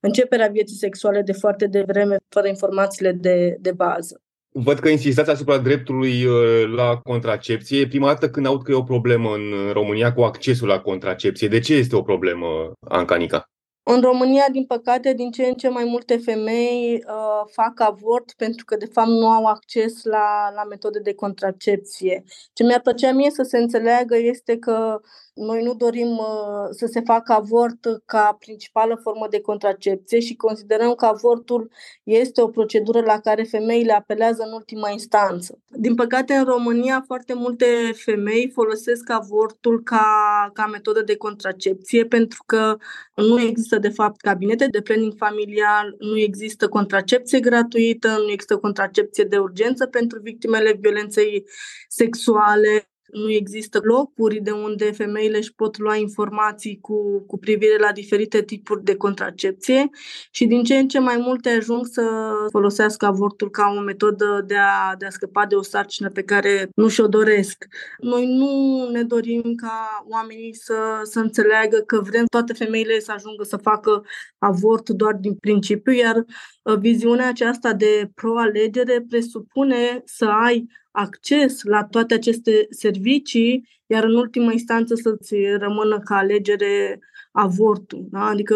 începerea 0.00 0.48
vieții 0.48 0.76
sexuale 0.76 1.22
de 1.22 1.32
foarte 1.32 1.66
devreme, 1.66 2.05
fără 2.28 2.46
informațiile 2.48 3.12
de, 3.12 3.56
de 3.60 3.72
bază. 3.72 4.20
Văd 4.58 4.78
că 4.78 4.88
insistați 4.88 5.30
asupra 5.30 5.58
dreptului 5.58 6.24
uh, 6.24 6.74
la 6.76 6.96
contracepție. 6.96 7.80
E 7.80 7.86
prima 7.86 8.06
dată 8.06 8.30
când 8.30 8.46
aud 8.46 8.62
că 8.62 8.70
e 8.70 8.74
o 8.74 8.82
problemă 8.82 9.34
în 9.34 9.72
România 9.72 10.12
cu 10.12 10.20
accesul 10.20 10.68
la 10.68 10.80
contracepție. 10.80 11.48
De 11.48 11.58
ce 11.58 11.74
este 11.74 11.96
o 11.96 12.02
problemă, 12.02 12.72
Ancanica? 12.88 13.50
În 13.88 14.00
România, 14.00 14.44
din 14.52 14.64
păcate, 14.64 15.12
din 15.12 15.30
ce 15.30 15.44
în 15.44 15.54
ce 15.54 15.68
mai 15.68 15.84
multe 15.84 16.16
femei 16.16 17.04
uh, 17.06 17.50
fac 17.52 17.80
avort 17.80 18.32
pentru 18.36 18.64
că, 18.64 18.76
de 18.76 18.88
fapt, 18.92 19.08
nu 19.08 19.28
au 19.28 19.44
acces 19.44 20.04
la, 20.04 20.52
la 20.54 20.64
metode 20.64 20.98
de 20.98 21.14
contracepție. 21.14 22.24
Ce 22.52 22.64
mi-ar 22.64 22.80
plăcea 22.80 23.12
mie 23.12 23.30
să 23.30 23.42
se 23.42 23.58
înțeleagă 23.58 24.16
este 24.16 24.56
că 24.58 25.00
noi 25.36 25.62
nu 25.62 25.74
dorim 25.74 26.08
uh, 26.08 26.68
să 26.70 26.86
se 26.86 27.00
facă 27.00 27.32
avort 27.32 28.02
ca 28.04 28.36
principală 28.38 29.00
formă 29.02 29.26
de 29.30 29.40
contracepție 29.40 30.20
și 30.20 30.36
considerăm 30.36 30.94
că 30.94 31.04
avortul 31.04 31.70
este 32.02 32.42
o 32.42 32.48
procedură 32.48 33.00
la 33.00 33.20
care 33.20 33.42
femeile 33.42 33.92
apelează 33.92 34.42
în 34.42 34.52
ultima 34.52 34.90
instanță. 34.90 35.58
Din 35.68 35.94
păcate, 35.94 36.34
în 36.34 36.44
România, 36.44 37.02
foarte 37.06 37.34
multe 37.34 37.66
femei 37.94 38.50
folosesc 38.54 39.10
avortul 39.10 39.82
ca, 39.82 40.50
ca 40.52 40.66
metodă 40.66 41.02
de 41.02 41.16
contracepție 41.16 42.04
pentru 42.04 42.42
că 42.46 42.76
nu 43.14 43.40
există, 43.40 43.78
de 43.78 43.88
fapt, 43.88 44.20
cabinete 44.20 44.66
de 44.66 44.80
planning 44.80 45.14
familial, 45.16 45.94
nu 45.98 46.18
există 46.18 46.68
contracepție 46.68 47.40
gratuită, 47.40 48.08
nu 48.08 48.30
există 48.30 48.56
contracepție 48.56 49.24
de 49.24 49.38
urgență 49.38 49.86
pentru 49.86 50.20
victimele 50.22 50.76
violenței 50.80 51.44
sexuale 51.88 52.88
nu 53.12 53.30
există 53.30 53.80
locuri 53.82 54.40
de 54.40 54.50
unde 54.50 54.92
femeile 54.92 55.36
își 55.36 55.54
pot 55.54 55.78
lua 55.78 55.96
informații 55.96 56.78
cu, 56.80 57.24
cu 57.26 57.38
privire 57.38 57.78
la 57.78 57.92
diferite 57.92 58.42
tipuri 58.42 58.84
de 58.84 58.96
contracepție 58.96 59.90
și 60.30 60.46
din 60.46 60.62
ce 60.62 60.76
în 60.76 60.88
ce 60.88 60.98
mai 60.98 61.16
multe 61.16 61.48
ajung 61.48 61.86
să 61.86 62.30
folosească 62.50 63.06
avortul 63.06 63.50
ca 63.50 63.74
o 63.76 63.80
metodă 63.80 64.44
de 64.46 64.56
a, 64.56 64.94
de 64.98 65.06
a 65.06 65.10
scăpa 65.10 65.46
de 65.46 65.54
o 65.54 65.62
sarcină 65.62 66.10
pe 66.10 66.22
care 66.22 66.68
nu 66.74 66.88
și-o 66.88 67.06
doresc. 67.06 67.64
Noi 67.98 68.26
nu 68.26 68.88
ne 68.90 69.02
dorim 69.02 69.54
ca 69.54 70.04
oamenii 70.08 70.54
să, 70.54 70.74
să 71.02 71.18
înțeleagă 71.18 71.76
că 71.76 72.00
vrem 72.00 72.24
toate 72.30 72.52
femeile 72.52 73.00
să 73.00 73.12
ajungă 73.12 73.42
să 73.42 73.56
facă 73.56 74.04
avort 74.38 74.88
doar 74.90 75.14
din 75.14 75.34
principiu, 75.34 75.92
iar 75.92 76.16
uh, 76.62 76.78
viziunea 76.78 77.28
aceasta 77.28 77.72
de 77.72 78.10
pro-alegere 78.14 79.04
presupune 79.08 80.02
să 80.04 80.24
ai 80.24 80.66
acces 80.96 81.62
la 81.62 81.84
toate 81.84 82.14
aceste 82.14 82.66
servicii, 82.70 83.68
iar 83.86 84.04
în 84.04 84.14
ultimă 84.14 84.52
instanță 84.52 84.94
să-ți 84.94 85.34
rămână 85.58 85.98
ca 85.98 86.16
alegere 86.16 87.00
avortul. 87.32 88.06
Da? 88.10 88.24
Adică 88.24 88.54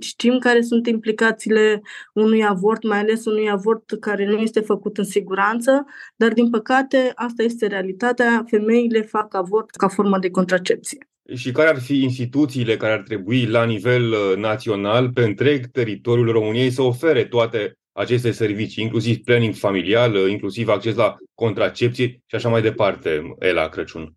știm 0.00 0.38
care 0.38 0.60
sunt 0.62 0.86
implicațiile 0.86 1.82
unui 2.14 2.46
avort, 2.46 2.82
mai 2.82 2.98
ales 2.98 3.24
unui 3.24 3.50
avort 3.50 3.96
care 4.00 4.26
nu 4.26 4.38
este 4.38 4.60
făcut 4.60 4.98
în 4.98 5.04
siguranță, 5.04 5.84
dar 6.16 6.32
din 6.32 6.50
păcate 6.50 7.12
asta 7.14 7.42
este 7.42 7.66
realitatea. 7.66 8.44
Femeile 8.48 9.00
fac 9.00 9.34
avort 9.34 9.70
ca 9.70 9.88
formă 9.88 10.18
de 10.18 10.30
contracepție. 10.30 11.08
Și 11.34 11.52
care 11.52 11.68
ar 11.68 11.80
fi 11.80 12.02
instituțiile 12.02 12.76
care 12.76 12.92
ar 12.92 13.02
trebui 13.02 13.46
la 13.46 13.64
nivel 13.64 14.10
uh, 14.10 14.36
național, 14.36 15.10
pe 15.10 15.22
întreg 15.22 15.66
teritoriul 15.66 16.32
României, 16.32 16.70
să 16.70 16.82
ofere 16.82 17.24
toate 17.24 17.78
aceste 17.94 18.30
servicii, 18.30 18.82
inclusiv 18.82 19.16
planning 19.24 19.54
familial, 19.54 20.28
inclusiv 20.28 20.68
acces 20.68 20.94
la 20.94 21.16
contracepție 21.34 22.06
și 22.06 22.34
așa 22.34 22.48
mai 22.48 22.62
departe, 22.62 23.34
Ela 23.38 23.68
Crăciun? 23.68 24.14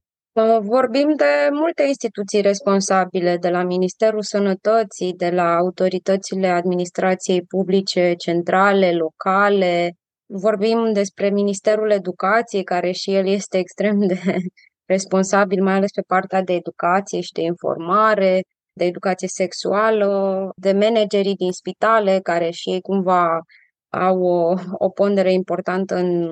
Vorbim 0.61 1.13
de 1.15 1.49
multe 1.51 1.83
instituții 1.83 2.41
responsabile, 2.41 3.37
de 3.37 3.49
la 3.49 3.63
Ministerul 3.63 4.21
Sănătății, 4.21 5.13
de 5.13 5.29
la 5.29 5.55
autoritățile 5.55 6.47
administrației 6.47 7.41
publice 7.41 8.13
centrale, 8.17 8.91
locale. 8.91 9.91
Vorbim 10.25 10.93
despre 10.93 11.29
Ministerul 11.29 11.91
Educației, 11.91 12.63
care 12.63 12.91
și 12.91 13.13
el 13.13 13.27
este 13.27 13.57
extrem 13.57 14.07
de 14.07 14.19
responsabil, 14.93 15.63
mai 15.63 15.73
ales 15.73 15.91
pe 15.91 16.03
partea 16.07 16.41
de 16.41 16.53
educație 16.53 17.21
și 17.21 17.31
de 17.31 17.41
informare, 17.41 18.41
de 18.73 18.85
educație 18.85 19.27
sexuală, 19.27 20.49
de 20.55 20.71
managerii 20.71 21.35
din 21.35 21.51
spitale, 21.51 22.19
care 22.23 22.49
și 22.49 22.69
ei 22.69 22.81
cumva 22.81 23.39
au 23.89 24.21
o, 24.21 24.53
o 24.77 24.89
pondere 24.89 25.33
importantă 25.33 25.95
în, 25.95 26.31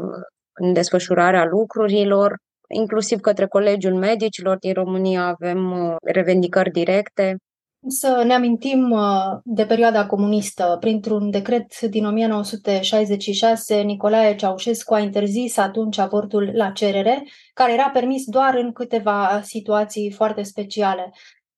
în 0.54 0.74
desfășurarea 0.74 1.46
lucrurilor, 1.46 2.38
inclusiv 2.68 3.20
către 3.20 3.48
Colegiul 3.48 3.94
Medicilor 3.94 4.58
din 4.58 4.74
România 4.74 5.26
avem 5.26 5.72
uh, 5.72 5.96
revendicări 6.04 6.72
directe. 6.72 7.38
Să 7.88 8.24
ne 8.26 8.34
amintim 8.34 8.92
uh, 8.92 9.40
de 9.44 9.66
perioada 9.66 10.06
comunistă. 10.06 10.78
Printr-un 10.80 11.30
decret 11.30 11.80
din 11.80 12.06
1966, 12.06 13.82
Nicolae 13.82 14.36
Ceaușescu 14.36 14.94
a 14.94 15.00
interzis 15.00 15.58
atunci 15.58 15.98
avortul 15.98 16.52
la 16.54 16.70
cerere, 16.72 17.24
care 17.54 17.74
era 17.74 17.90
permis 17.90 18.26
doar 18.26 18.56
în 18.56 18.72
câteva 18.72 19.42
situații 19.44 20.12
foarte 20.12 20.42
speciale. 20.44 21.12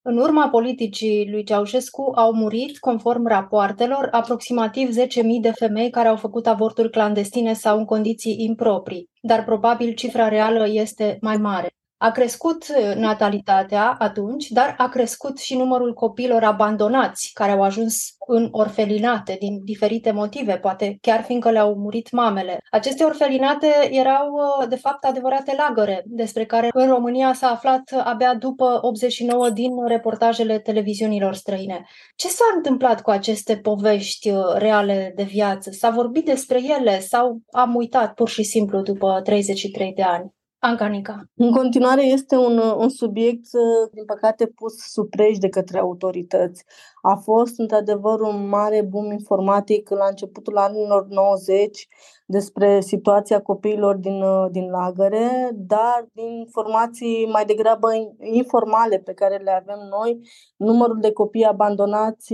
În 0.09 0.17
urma 0.17 0.49
politicii 0.49 1.29
lui 1.31 1.43
Ceaușescu 1.43 2.11
au 2.15 2.33
murit, 2.33 2.77
conform 2.77 3.27
rapoartelor, 3.27 4.07
aproximativ 4.11 4.89
10.000 4.89 5.05
de 5.41 5.51
femei 5.51 5.89
care 5.89 6.07
au 6.07 6.15
făcut 6.15 6.47
avorturi 6.47 6.89
clandestine 6.89 7.53
sau 7.53 7.77
în 7.77 7.85
condiții 7.85 8.35
improprii, 8.39 9.09
dar 9.21 9.43
probabil 9.43 9.93
cifra 9.93 10.27
reală 10.27 10.67
este 10.67 11.17
mai 11.21 11.37
mare. 11.37 11.76
A 11.99 12.11
crescut 12.11 12.65
uh, 12.67 12.95
natalitatea 12.95 13.95
atunci, 13.99 14.47
dar 14.47 14.75
a 14.77 14.89
crescut 14.89 15.37
și 15.37 15.57
numărul 15.57 15.93
copiilor 15.93 16.43
abandonați 16.43 17.31
care 17.33 17.51
au 17.51 17.61
ajuns 17.61 18.15
în 18.27 18.47
orfelinate 18.51 19.37
din 19.39 19.63
diferite 19.63 20.11
motive, 20.11 20.57
poate 20.57 20.97
chiar 21.01 21.23
fiindcă 21.23 21.49
le-au 21.49 21.75
murit 21.75 22.11
mamele. 22.11 22.59
Aceste 22.71 23.03
orfelinate 23.03 23.67
erau 23.91 24.31
uh, 24.31 24.67
de 24.67 24.75
fapt 24.75 25.03
adevărate 25.03 25.55
lagăre, 25.57 26.03
despre 26.05 26.45
care 26.45 26.69
în 26.73 26.87
România 26.87 27.33
s-a 27.33 27.47
aflat 27.47 28.01
abia 28.03 28.35
după 28.35 28.79
89 28.81 29.49
din 29.49 29.85
reportajele 29.87 30.59
televiziunilor 30.59 31.33
străine. 31.33 31.85
Ce 32.15 32.27
s-a 32.27 32.45
întâmplat 32.55 33.01
cu 33.01 33.09
aceste 33.09 33.57
povești 33.57 34.29
uh, 34.29 34.39
reale 34.55 35.11
de 35.15 35.23
viață? 35.23 35.71
S-a 35.71 35.89
vorbit 35.89 36.25
despre 36.25 36.61
ele 36.79 36.99
sau 36.99 37.39
am 37.51 37.75
uitat 37.75 38.13
pur 38.13 38.29
și 38.29 38.43
simplu 38.43 38.81
după 38.81 39.21
33 39.23 39.93
de 39.93 40.03
ani? 40.03 40.35
Ancanica. 40.67 41.29
În 41.36 41.51
continuare 41.51 42.03
este 42.03 42.36
un, 42.36 42.57
un 42.57 42.89
subiect, 42.89 43.45
uh, 43.53 43.89
din 43.93 44.05
păcate, 44.05 44.45
pus 44.45 44.74
sub 44.75 45.09
preș 45.09 45.38
de 45.38 45.50
către 45.50 45.79
autorități. 45.79 46.63
A 47.01 47.15
fost, 47.15 47.59
într-adevăr, 47.59 48.19
un 48.19 48.47
mare 48.47 48.81
boom 48.81 49.12
informatic 49.12 49.89
la 49.89 50.05
începutul 50.09 50.57
anilor 50.57 51.07
90 51.07 51.88
despre 52.25 52.79
situația 52.81 53.41
copiilor 53.41 53.95
din, 53.95 54.21
uh, 54.21 54.45
din 54.51 54.69
lagăre, 54.69 55.50
dar 55.53 56.07
din 56.13 56.38
informații 56.38 57.29
mai 57.31 57.45
degrabă 57.45 57.88
informale 58.19 58.97
pe 58.97 59.13
care 59.13 59.38
le 59.38 59.51
avem 59.51 59.79
noi, 59.89 60.19
numărul 60.57 60.97
de 61.00 61.12
copii 61.12 61.45
abandonați 61.45 62.33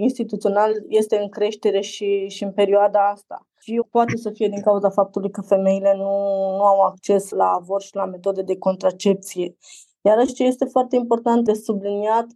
instituțional 0.00 0.72
este 0.88 1.18
în 1.18 1.28
creștere 1.28 1.80
și, 1.80 2.28
și 2.28 2.44
în 2.44 2.52
perioada 2.52 3.08
asta 3.08 3.46
și 3.64 3.82
poate 3.90 4.16
să 4.16 4.30
fie 4.30 4.48
din 4.48 4.60
cauza 4.60 4.90
faptului 4.90 5.30
că 5.30 5.40
femeile 5.40 5.94
nu, 5.96 6.10
nu 6.56 6.64
au 6.64 6.80
acces 6.80 7.30
la 7.30 7.44
avort 7.44 7.84
și 7.84 7.94
la 7.94 8.04
metode 8.04 8.42
de 8.42 8.58
contracepție. 8.58 9.56
Iar 10.00 10.26
ce 10.26 10.44
este 10.44 10.64
foarte 10.64 10.96
important 10.96 11.44
de 11.44 11.52
subliniat 11.52 12.26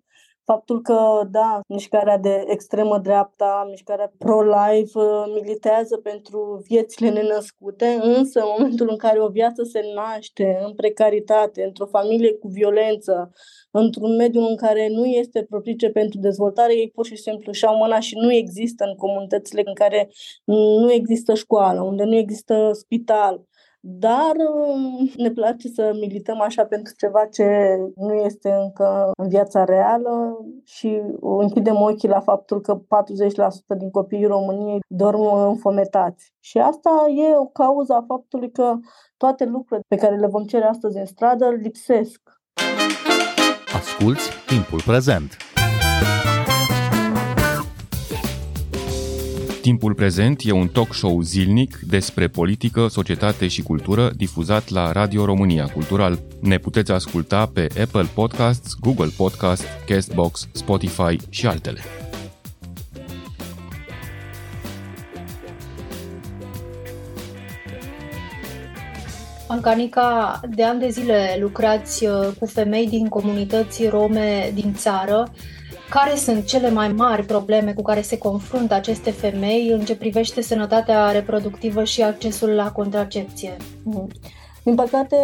faptul 0.51 0.83
că, 0.83 0.99
da, 1.31 1.61
mișcarea 1.69 2.19
de 2.19 2.45
extremă 2.47 2.99
dreapta, 2.99 3.67
mișcarea 3.71 4.13
pro-life 4.19 4.99
uh, 4.99 5.25
militează 5.35 5.97
pentru 5.97 6.63
viețile 6.69 7.09
nenăscute, 7.11 7.99
însă 8.03 8.41
în 8.41 8.49
momentul 8.57 8.89
în 8.91 8.97
care 8.97 9.21
o 9.21 9.29
viață 9.29 9.63
se 9.63 9.81
naște 9.95 10.59
în 10.67 10.75
precaritate, 10.75 11.65
într-o 11.65 11.87
familie 11.87 12.33
cu 12.35 12.49
violență, 12.49 13.33
într-un 13.71 14.17
mediu 14.17 14.41
în 14.41 14.57
care 14.57 14.89
nu 14.89 15.05
este 15.05 15.47
propice 15.49 15.89
pentru 15.91 16.19
dezvoltare, 16.21 16.75
ei 16.75 16.91
pur 16.95 17.07
și 17.07 17.17
simplu 17.17 17.53
și-au 17.53 17.77
mâna 17.77 18.01
și 18.01 18.15
nu 18.17 18.33
există 18.33 18.85
în 18.85 18.95
comunitățile 18.95 19.63
în 19.65 19.75
care 19.75 20.11
nu 20.83 20.93
există 20.93 21.35
școală, 21.35 21.81
unde 21.83 22.05
nu 22.05 22.17
există 22.17 22.71
spital, 22.73 23.47
dar 23.81 24.35
um, 24.55 25.11
ne 25.17 25.31
place 25.31 25.69
să 25.69 25.91
milităm 26.01 26.41
așa 26.41 26.65
pentru 26.65 26.93
ceva 26.97 27.25
ce 27.25 27.77
nu 27.97 28.13
este 28.13 28.51
încă 28.51 29.11
în 29.17 29.29
viața 29.29 29.65
reală 29.65 30.39
și 30.65 31.03
închidem 31.21 31.81
ochii 31.81 32.09
la 32.09 32.21
faptul 32.21 32.61
că 32.61 32.81
40% 33.75 33.79
din 33.79 33.91
copiii 33.91 34.27
României 34.27 34.81
dorm 34.89 35.23
înfometați. 35.49 36.33
Și 36.41 36.59
asta 36.59 37.07
e 37.17 37.37
o 37.37 37.47
cauză 37.47 37.93
a 37.93 38.05
faptului 38.07 38.51
că 38.51 38.75
toate 39.17 39.45
lucrurile 39.45 39.87
pe 39.89 39.97
care 39.97 40.17
le 40.17 40.27
vom 40.27 40.45
cere 40.45 40.65
astăzi 40.65 40.99
în 40.99 41.07
stradă 41.07 41.49
lipsesc. 41.51 42.21
Asculți 43.75 44.31
timpul 44.47 44.83
prezent! 44.87 45.37
Timpul 49.69 49.95
prezent 49.95 50.41
e 50.45 50.53
un 50.53 50.69
talk 50.69 50.95
show 50.95 51.21
zilnic 51.21 51.79
despre 51.89 52.29
politică, 52.29 52.87
societate 52.87 53.49
și 53.49 53.63
cultură 53.63 54.11
difuzat 54.17 54.69
la 54.69 54.93
Radio 54.93 55.25
România 55.25 55.67
Cultural. 55.67 56.19
Ne 56.41 56.59
puteți 56.59 56.93
asculta 56.93 57.47
pe 57.47 57.69
Apple 57.83 58.07
Podcasts, 58.15 58.75
Google 58.81 59.11
Podcasts, 59.17 59.65
Castbox, 59.87 60.49
Spotify 60.53 61.17
și 61.31 61.47
altele. 61.47 61.81
Ancanica, 69.49 70.41
de 70.55 70.65
ani 70.65 70.81
de 70.81 70.89
zile 70.89 71.39
lucrați 71.41 72.05
uh, 72.05 72.29
cu 72.39 72.47
femei 72.47 72.89
din 72.89 73.09
comunități 73.09 73.87
rome 73.87 74.51
din 74.55 74.75
țară 74.75 75.33
care 75.91 76.15
sunt 76.15 76.45
cele 76.45 76.71
mai 76.71 76.89
mari 76.89 77.25
probleme 77.25 77.73
cu 77.73 77.83
care 77.83 78.01
se 78.01 78.19
confruntă 78.19 78.75
aceste 78.75 79.11
femei 79.11 79.69
în 79.69 79.81
ce 79.81 79.97
privește 79.97 80.41
sănătatea 80.41 81.11
reproductivă 81.11 81.85
și 81.85 82.03
accesul 82.03 82.49
la 82.49 82.73
contracepție? 82.73 83.57
Mhm. 83.83 84.09
Din 84.65 84.75
păcate, 84.75 85.17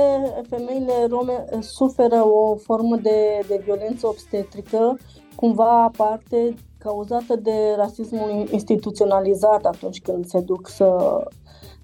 femeile 0.49 1.07
rome 1.09 1.45
suferă 1.61 2.27
o 2.27 2.57
formă 2.57 2.97
de, 2.97 3.45
de 3.49 3.61
violență 3.65 4.07
obstetrică, 4.07 4.99
cumva 5.35 5.83
aparte, 5.83 6.55
cauzată 6.79 7.37
de 7.37 7.75
rasismul 7.77 8.49
instituționalizat 8.51 9.65
atunci 9.65 10.01
când 10.01 10.27
se 10.27 10.41
duc 10.41 10.69
să 10.69 11.21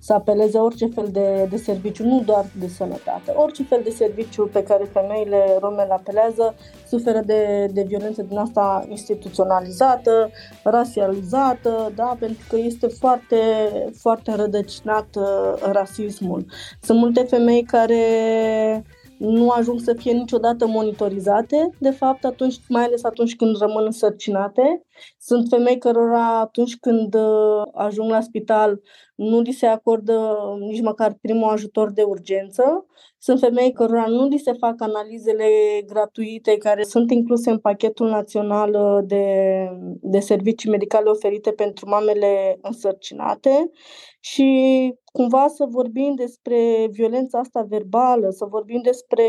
să 0.03 0.13
apeleze 0.13 0.59
orice 0.59 0.87
fel 0.87 1.09
de, 1.13 1.47
de 1.51 1.57
serviciu, 1.57 2.05
nu 2.05 2.23
doar 2.25 2.47
de 2.59 2.69
sănătate. 2.69 3.33
Orice 3.35 3.63
fel 3.63 3.81
de 3.85 3.91
serviciu 3.91 4.47
pe 4.53 4.63
care 4.63 4.89
femeile 4.93 5.57
rome 5.61 5.83
îl 5.83 5.91
apelează 5.91 6.55
suferă 6.89 7.21
de, 7.27 7.71
de 7.73 7.83
violență 7.83 8.23
din 8.23 8.37
asta 8.37 8.87
instituționalizată, 8.89 10.31
rasializată, 10.63 11.93
da? 11.95 12.17
pentru 12.19 12.45
că 12.49 12.57
este 12.57 12.87
foarte, 12.87 13.37
foarte 13.97 14.35
rădăcinat 14.35 15.09
uh, 15.17 15.55
rasismul. 15.73 16.47
Sunt 16.83 16.99
multe 16.99 17.23
femei 17.23 17.63
care 17.63 18.05
nu 19.21 19.51
ajung 19.51 19.81
să 19.81 19.95
fie 19.95 20.13
niciodată 20.13 20.67
monitorizate, 20.67 21.71
de 21.79 21.91
fapt, 21.91 22.25
atunci, 22.25 22.57
mai 22.69 22.85
ales 22.85 23.05
atunci 23.05 23.37
când 23.37 23.57
rămân 23.57 23.85
însărcinate. 23.85 24.87
Sunt 25.19 25.49
femei 25.49 25.79
cărora 25.79 26.41
atunci 26.41 26.77
când 26.77 27.15
uh, 27.15 27.63
ajung 27.73 28.11
la 28.11 28.21
spital 28.21 28.81
nu 29.15 29.41
li 29.41 29.53
se 29.53 29.67
acordă 29.67 30.37
nici 30.59 30.81
măcar 30.81 31.19
primul 31.21 31.49
ajutor 31.51 31.93
de 31.93 32.03
urgență. 32.03 32.87
Sunt 33.23 33.39
femei 33.39 33.73
cărora 33.73 34.07
nu 34.07 34.27
li 34.27 34.39
se 34.39 34.53
fac 34.53 34.83
analizele 34.83 35.47
gratuite 35.87 36.57
care 36.57 36.83
sunt 36.83 37.11
incluse 37.11 37.51
în 37.51 37.59
pachetul 37.59 38.09
național 38.09 38.75
uh, 38.75 39.05
de, 39.07 39.25
de 40.01 40.19
servicii 40.19 40.71
medicale 40.71 41.11
oferite 41.11 41.53
pentru 41.53 41.89
mamele 41.89 42.59
însărcinate 42.63 43.71
și 44.21 44.49
cumva 45.13 45.47
să 45.49 45.67
vorbim 45.71 46.15
despre 46.15 46.89
violența 46.91 47.39
asta 47.39 47.63
verbală, 47.69 48.31
să 48.31 48.45
vorbim 48.45 48.81
despre 48.83 49.25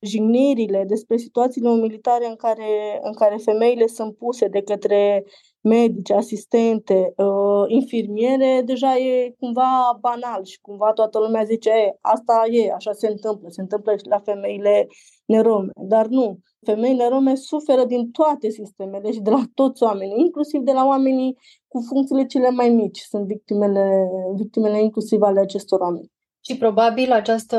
jignirile, 0.00 0.84
despre 0.86 1.16
situațiile 1.16 1.68
umilitare 1.68 2.26
în 2.26 2.36
care, 2.36 3.00
în 3.02 3.12
care 3.12 3.36
femeile 3.36 3.86
sunt 3.86 4.16
puse 4.16 4.46
de 4.48 4.62
către 4.62 5.24
medici, 5.62 6.10
asistente, 6.10 7.12
uh, 7.16 7.64
infirmiere, 7.66 8.62
deja 8.64 8.96
e 8.96 9.34
cumva 9.38 9.98
banal 10.00 10.44
și 10.44 10.60
cumva 10.60 10.92
toată 10.92 11.18
lumea 11.18 11.44
zice, 11.44 11.70
e, 11.70 11.96
asta 12.00 12.42
e, 12.50 12.72
așa 12.72 12.92
se 12.92 13.08
întâmplă, 13.08 13.48
se 13.48 13.60
întâmplă 13.60 13.92
și 13.96 14.06
la 14.08 14.18
femeile 14.18 14.86
nerome. 15.24 15.70
Dar 15.74 16.06
nu, 16.06 16.38
femeile 16.66 17.08
rome 17.08 17.34
suferă 17.34 17.84
din 17.84 18.10
toate 18.10 18.48
sistemele 18.50 19.12
și 19.12 19.20
de 19.20 19.30
la 19.30 19.42
toți 19.54 19.82
oamenii, 19.82 20.14
inclusiv 20.18 20.60
de 20.60 20.72
la 20.72 20.86
oamenii 20.86 21.36
cu 21.68 21.80
funcțiile 21.88 22.26
cele 22.26 22.50
mai 22.50 22.68
mici, 22.68 22.98
sunt 22.98 23.26
victimele, 23.26 24.08
victimele 24.34 24.82
inclusiv 24.82 25.22
ale 25.22 25.40
acestor 25.40 25.80
oameni. 25.80 26.11
Și 26.44 26.56
probabil 26.56 27.12
această 27.12 27.58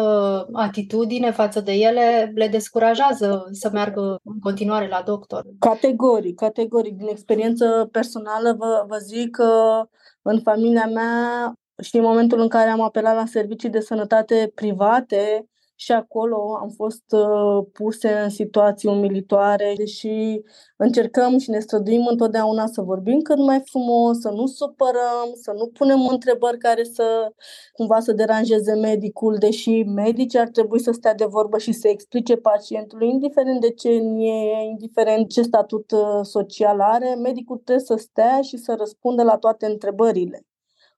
atitudine 0.53 1.31
față 1.31 1.61
de 1.61 1.71
ele 1.71 2.31
le 2.35 2.47
descurajează 2.47 3.47
să 3.51 3.69
meargă 3.73 4.19
în 4.23 4.39
continuare 4.39 4.87
la 4.87 5.01
doctor. 5.05 5.43
Categoric, 5.59 6.35
categoric. 6.35 6.97
Din 6.97 7.07
experiență 7.07 7.89
personală 7.91 8.55
vă, 8.57 8.85
vă 8.87 8.97
zic 8.97 9.29
că 9.29 9.81
în 10.21 10.41
familia 10.41 10.85
mea 10.85 11.53
și 11.81 11.95
în 11.95 12.03
momentul 12.03 12.39
în 12.39 12.47
care 12.47 12.69
am 12.69 12.81
apelat 12.81 13.15
la 13.15 13.25
servicii 13.25 13.69
de 13.69 13.79
sănătate 13.79 14.51
private, 14.55 15.47
și 15.75 15.91
acolo 15.91 16.57
am 16.61 16.69
fost 16.69 17.03
uh, 17.11 17.65
puse 17.73 18.11
în 18.11 18.29
situații 18.29 18.89
umilitoare 18.89 19.75
și 19.85 20.43
încercăm 20.77 21.37
și 21.37 21.49
ne 21.49 21.59
străduim 21.59 22.05
întotdeauna 22.09 22.65
să 22.65 22.81
vorbim 22.81 23.19
cât 23.19 23.37
mai 23.37 23.61
frumos, 23.65 24.19
să 24.19 24.29
nu 24.29 24.45
supărăm, 24.45 25.29
să 25.41 25.51
nu 25.57 25.67
punem 25.67 26.07
întrebări 26.07 26.57
care 26.57 26.83
să 26.83 27.33
cumva 27.73 27.99
să 27.99 28.11
deranjeze 28.11 28.73
medicul, 28.73 29.35
deși 29.37 29.83
medicii 29.83 30.39
ar 30.39 30.47
trebui 30.47 30.79
să 30.79 30.91
stea 30.91 31.13
de 31.13 31.25
vorbă 31.25 31.57
și 31.57 31.71
să 31.71 31.87
explice 31.87 32.35
pacientului, 32.35 33.09
indiferent 33.09 33.61
de 33.61 33.71
ce 33.71 33.89
e, 33.89 34.63
indiferent 34.69 35.29
ce 35.29 35.41
statut 35.41 35.91
uh, 35.91 36.19
social 36.21 36.79
are, 36.79 37.15
medicul 37.15 37.57
trebuie 37.57 37.85
să 37.85 37.95
stea 37.95 38.41
și 38.41 38.57
să 38.57 38.75
răspundă 38.77 39.23
la 39.23 39.37
toate 39.37 39.65
întrebările. 39.65 40.45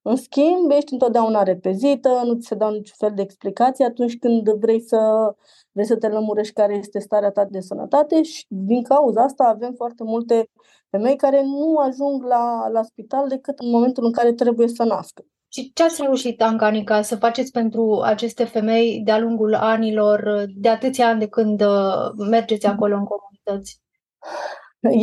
În 0.08 0.16
schimb, 0.16 0.72
ești 0.72 0.94
întotdeauna 0.94 1.44
repezită, 1.44 2.22
nu 2.26 2.34
ți 2.34 2.48
se 2.48 2.56
dau 2.56 2.72
niciun 2.72 2.96
fel 2.98 3.12
de 3.16 3.22
explicație 3.22 3.86
atunci 3.86 4.18
când 4.18 4.50
vrei 4.50 4.82
să, 4.82 4.98
vrei 5.72 5.86
să 5.86 5.96
te 5.96 6.08
lămurești 6.08 6.54
care 6.54 6.76
este 6.76 7.00
starea 7.00 7.32
ta 7.32 7.46
de 7.46 7.60
sănătate 7.60 8.24
și 8.24 8.46
din 8.48 8.84
cauza 8.84 9.22
asta 9.22 9.44
avem 9.44 9.74
foarte 9.74 10.04
multe 10.04 10.50
femei 10.90 11.16
care 11.16 11.44
nu 11.44 11.76
ajung 11.78 12.24
la, 12.24 12.68
la 12.72 12.84
spital 12.84 13.28
decât 13.28 13.60
în 13.60 13.70
momentul 13.70 14.06
în 14.06 14.12
care 14.12 14.34
trebuie 14.34 14.68
să 14.68 14.84
nască. 14.84 15.26
Și 15.48 15.72
ce 15.74 15.84
ați 15.84 16.02
reușit, 16.02 16.42
Ancanica, 16.42 17.02
să 17.02 17.16
faceți 17.16 17.52
pentru 17.52 18.02
aceste 18.04 18.44
femei 18.44 19.02
de-a 19.06 19.20
lungul 19.20 19.54
anilor, 19.54 20.46
de 20.56 20.70
atâția 20.70 21.08
ani 21.08 21.20
de 21.20 21.28
când 21.28 21.62
uh, 21.62 22.28
mergeți 22.30 22.66
acolo 22.66 22.96
în 22.96 23.06
comunități? 23.06 23.82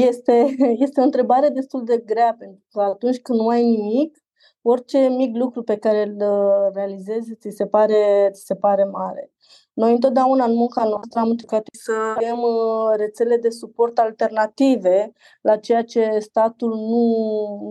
Este, 0.08 0.46
este 0.86 1.00
o 1.00 1.04
întrebare 1.04 1.48
destul 1.48 1.84
de 1.84 2.02
grea, 2.06 2.34
pentru 2.38 2.64
că 2.70 2.80
atunci 2.80 3.20
când 3.20 3.38
nu 3.38 3.48
ai 3.48 3.64
nimic, 3.64 4.21
orice 4.62 4.98
mic 4.98 5.37
lucru 5.37 5.62
pe 5.62 5.77
care 5.77 6.03
îl 6.03 6.16
uh, 6.16 6.75
realizezi 6.75 7.35
ți 7.35 7.51
se 7.51 7.66
pare, 7.66 8.31
ți 8.33 8.44
se 8.44 8.55
pare 8.55 8.85
mare. 8.85 9.33
Noi 9.72 9.92
întotdeauna 9.92 10.44
în 10.44 10.55
munca 10.55 10.85
noastră 10.85 11.20
am 11.20 11.29
încercat 11.29 11.62
să 11.72 11.92
avem 12.16 12.38
uh, 12.38 12.96
rețele 12.96 13.37
de 13.37 13.51
suport 13.51 13.98
alternative 13.98 15.12
la 15.40 15.57
ceea 15.57 15.85
ce 15.85 16.18
statul 16.18 16.77
nu, 16.77 17.07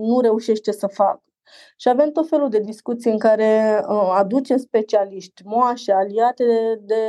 nu 0.07 0.19
reușește 0.19 0.71
să 0.71 0.87
facă. 0.87 1.23
Și 1.77 1.89
avem 1.89 2.11
tot 2.11 2.27
felul 2.27 2.49
de 2.49 2.59
discuții 2.59 3.11
în 3.11 3.17
care 3.17 3.83
uh, 3.87 4.13
aducem 4.15 4.57
specialiști, 4.57 5.41
moașe, 5.45 5.91
aliate 5.91 6.43
de, 6.45 6.75
de 6.81 7.03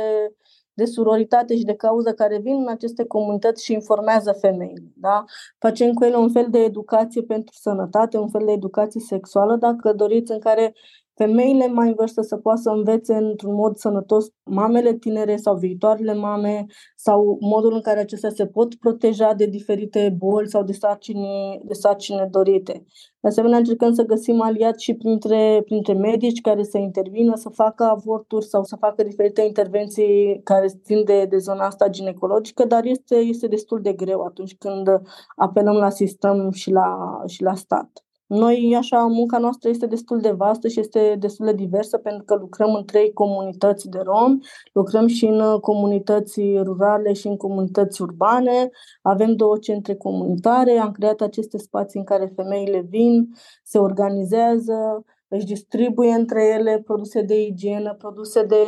de 0.73 0.85
suroritate 0.85 1.55
și 1.55 1.63
de 1.63 1.75
cauză 1.75 2.13
care 2.13 2.39
vin 2.39 2.55
în 2.55 2.67
aceste 2.67 3.05
comunități 3.05 3.63
și 3.63 3.73
informează 3.73 4.31
femeile. 4.31 4.91
Da? 4.95 5.23
Facem 5.57 5.93
cu 5.93 6.03
ele 6.03 6.15
un 6.15 6.29
fel 6.31 6.47
de 6.49 6.59
educație 6.59 7.21
pentru 7.21 7.55
sănătate, 7.59 8.17
un 8.17 8.29
fel 8.29 8.45
de 8.45 8.51
educație 8.51 9.01
sexuală, 9.01 9.55
dacă 9.55 9.93
doriți, 9.93 10.31
în 10.31 10.39
care 10.39 10.73
femeile 11.15 11.67
mai 11.67 11.87
în 11.87 11.93
vârstă 11.97 12.21
să 12.21 12.37
poată 12.37 12.59
să 12.61 12.69
învețe 12.69 13.13
într-un 13.13 13.53
mod 13.53 13.75
sănătos 13.75 14.27
mamele 14.43 14.93
tinere 14.93 15.35
sau 15.35 15.55
viitoarele 15.55 16.13
mame 16.13 16.65
sau 16.95 17.37
modul 17.39 17.73
în 17.73 17.81
care 17.81 17.99
acestea 17.99 18.29
se 18.29 18.45
pot 18.47 18.75
proteja 18.75 19.33
de 19.33 19.45
diferite 19.45 20.15
boli 20.17 20.49
sau 20.49 20.63
de 20.63 20.71
sarcini, 20.71 21.61
de 21.63 21.73
sarcini 21.73 22.27
dorite. 22.31 22.85
De 23.19 23.27
asemenea, 23.27 23.57
încercăm 23.57 23.93
să 23.93 24.03
găsim 24.03 24.41
aliați 24.41 24.83
și 24.83 24.93
printre, 24.93 25.61
printre 25.65 25.93
medici 25.93 26.41
care 26.41 26.63
să 26.63 26.77
intervină, 26.77 27.35
să 27.35 27.49
facă 27.49 27.83
avorturi 27.83 28.45
sau 28.45 28.63
să 28.63 28.75
facă 28.75 29.03
diferite 29.03 29.41
intervenții 29.41 30.41
care 30.43 30.67
țin 30.83 31.03
de, 31.03 31.25
de 31.25 31.37
zona 31.37 31.65
asta 31.65 31.87
ginecologică, 31.87 32.65
dar 32.65 32.85
este, 32.85 33.15
este 33.15 33.47
destul 33.47 33.81
de 33.81 33.93
greu 33.93 34.21
atunci 34.21 34.55
când 34.57 34.87
apelăm 35.35 35.75
la 35.75 35.89
sistem 35.89 36.51
și 36.51 36.71
la, 36.71 37.21
și 37.27 37.41
la 37.41 37.55
stat. 37.55 38.03
Noi, 38.27 38.75
așa, 38.77 39.05
munca 39.05 39.37
noastră 39.37 39.69
este 39.69 39.85
destul 39.85 40.19
de 40.19 40.31
vastă 40.31 40.67
și 40.67 40.79
este 40.79 41.15
destul 41.19 41.45
de 41.45 41.53
diversă 41.53 41.97
pentru 41.97 42.23
că 42.23 42.35
lucrăm 42.35 42.73
în 42.73 42.85
trei 42.85 43.13
comunități 43.13 43.89
de 43.89 43.99
romi, 44.03 44.39
lucrăm 44.73 45.07
și 45.07 45.25
în 45.25 45.39
uh, 45.39 45.59
comunități 45.59 46.41
rurale 46.57 47.13
și 47.13 47.27
în 47.27 47.37
comunități 47.37 48.01
urbane, 48.01 48.69
avem 49.01 49.35
două 49.35 49.57
centre 49.57 49.95
comunitare, 49.95 50.77
am 50.77 50.91
creat 50.91 51.21
aceste 51.21 51.57
spații 51.57 51.99
în 51.99 52.05
care 52.05 52.33
femeile 52.35 52.85
vin, 52.89 53.29
se 53.63 53.77
organizează, 53.77 55.03
își 55.35 55.45
distribuie 55.45 56.13
între 56.13 56.43
ele 56.45 56.81
produse 56.85 57.21
de 57.21 57.41
igienă, 57.41 57.93
produse 57.93 58.43
de 58.43 58.65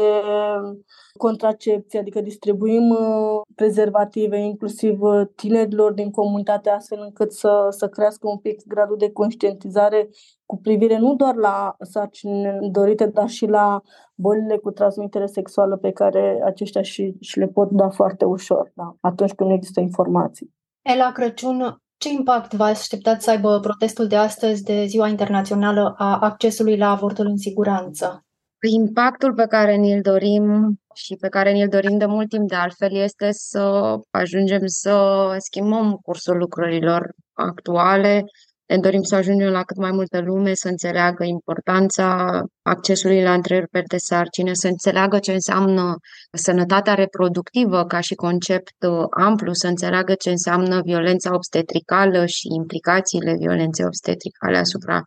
contracepție, 1.18 2.00
adică 2.00 2.22
distribuim 2.22 2.90
uh, 2.90 3.42
prezervative 3.56 4.38
inclusiv 4.38 5.02
uh, 5.02 5.28
tinerilor 5.36 5.94
din 5.94 6.12
comunitate 6.12 6.70
astfel 6.70 7.00
încât 7.02 7.32
să, 7.34 7.68
să 7.70 7.88
crească 7.88 8.28
un 8.28 8.38
pic 8.38 8.68
gradul 8.68 8.98
de 8.98 9.12
conștientizare 9.12 10.10
cu 10.46 10.58
privire 10.58 10.98
nu 10.98 11.16
doar 11.16 11.36
la 11.36 11.76
sarcini 11.80 12.70
dorite, 12.72 13.06
dar 13.06 13.30
și 13.30 13.46
la 13.46 13.82
bolile 14.16 14.58
cu 14.58 14.72
transmitere 14.72 15.26
sexuală 15.26 15.78
pe 15.78 15.92
care 15.92 16.42
aceștia 16.46 16.82
și, 16.82 17.16
și 17.20 17.40
le 17.40 17.48
pot 17.48 17.70
da 17.70 17.90
foarte 17.90 18.26
ușor 18.26 18.72
da, 18.76 18.96
atunci 19.00 19.34
când 19.34 19.50
nu 19.50 19.56
există 19.56 19.80
informații. 19.80 20.54
Ela 20.82 21.12
Crăciun, 21.12 21.82
ce 21.98 22.10
impact 22.10 22.54
vă 22.54 22.64
așteptați 22.64 23.24
să 23.24 23.30
aibă 23.30 23.60
protestul 23.60 24.08
de 24.08 24.16
astăzi 24.16 24.64
de 24.64 24.86
Ziua 24.86 25.08
Internațională 25.08 25.94
a 25.98 26.18
accesului 26.20 26.78
la 26.78 26.90
avortul 26.90 27.26
în 27.26 27.38
siguranță? 27.38 28.26
Impactul 28.68 29.34
pe 29.34 29.46
care 29.46 29.76
ni-l 29.76 30.02
dorim 30.02 30.76
și 30.94 31.16
pe 31.16 31.30
care 31.30 31.52
ni-l 31.52 31.68
dorim 31.68 31.98
de 31.98 32.06
mult 32.06 32.30
timp 32.30 32.48
de 32.48 32.56
altfel 32.56 32.96
este 32.96 33.32
să 33.32 33.96
ajungem 34.12 34.62
să 34.66 35.26
schimbăm 35.38 35.94
cursul 35.94 36.38
lucrurilor 36.38 37.14
actuale. 37.34 38.24
Ne 38.68 38.78
dorim 38.78 39.02
să 39.02 39.16
ajungem 39.16 39.50
la 39.50 39.64
cât 39.64 39.78
mai 39.78 39.92
multă 39.92 40.22
lume 40.22 40.54
să 40.54 40.68
înțeleagă 40.68 41.24
importanța 41.24 42.42
accesului 42.62 43.22
la 43.24 43.34
întreruperi 43.34 43.88
de 43.88 43.98
sarcină, 43.98 44.52
să 44.54 44.68
înțeleagă 44.68 45.20
ce 45.20 45.32
înseamnă 45.32 45.96
sănătatea 46.32 46.94
reproductivă 46.94 47.86
ca 47.86 48.00
și 48.00 48.16
concept 48.16 48.76
amplu, 49.10 49.54
să 49.54 49.68
înțeleagă 49.68 50.14
ce 50.14 50.30
înseamnă 50.30 50.82
violența 50.82 51.34
obstetricală 51.34 52.26
și 52.26 52.48
implicațiile 52.58 53.36
violenței 53.40 53.86
obstetricale 53.86 54.58
asupra 54.58 55.02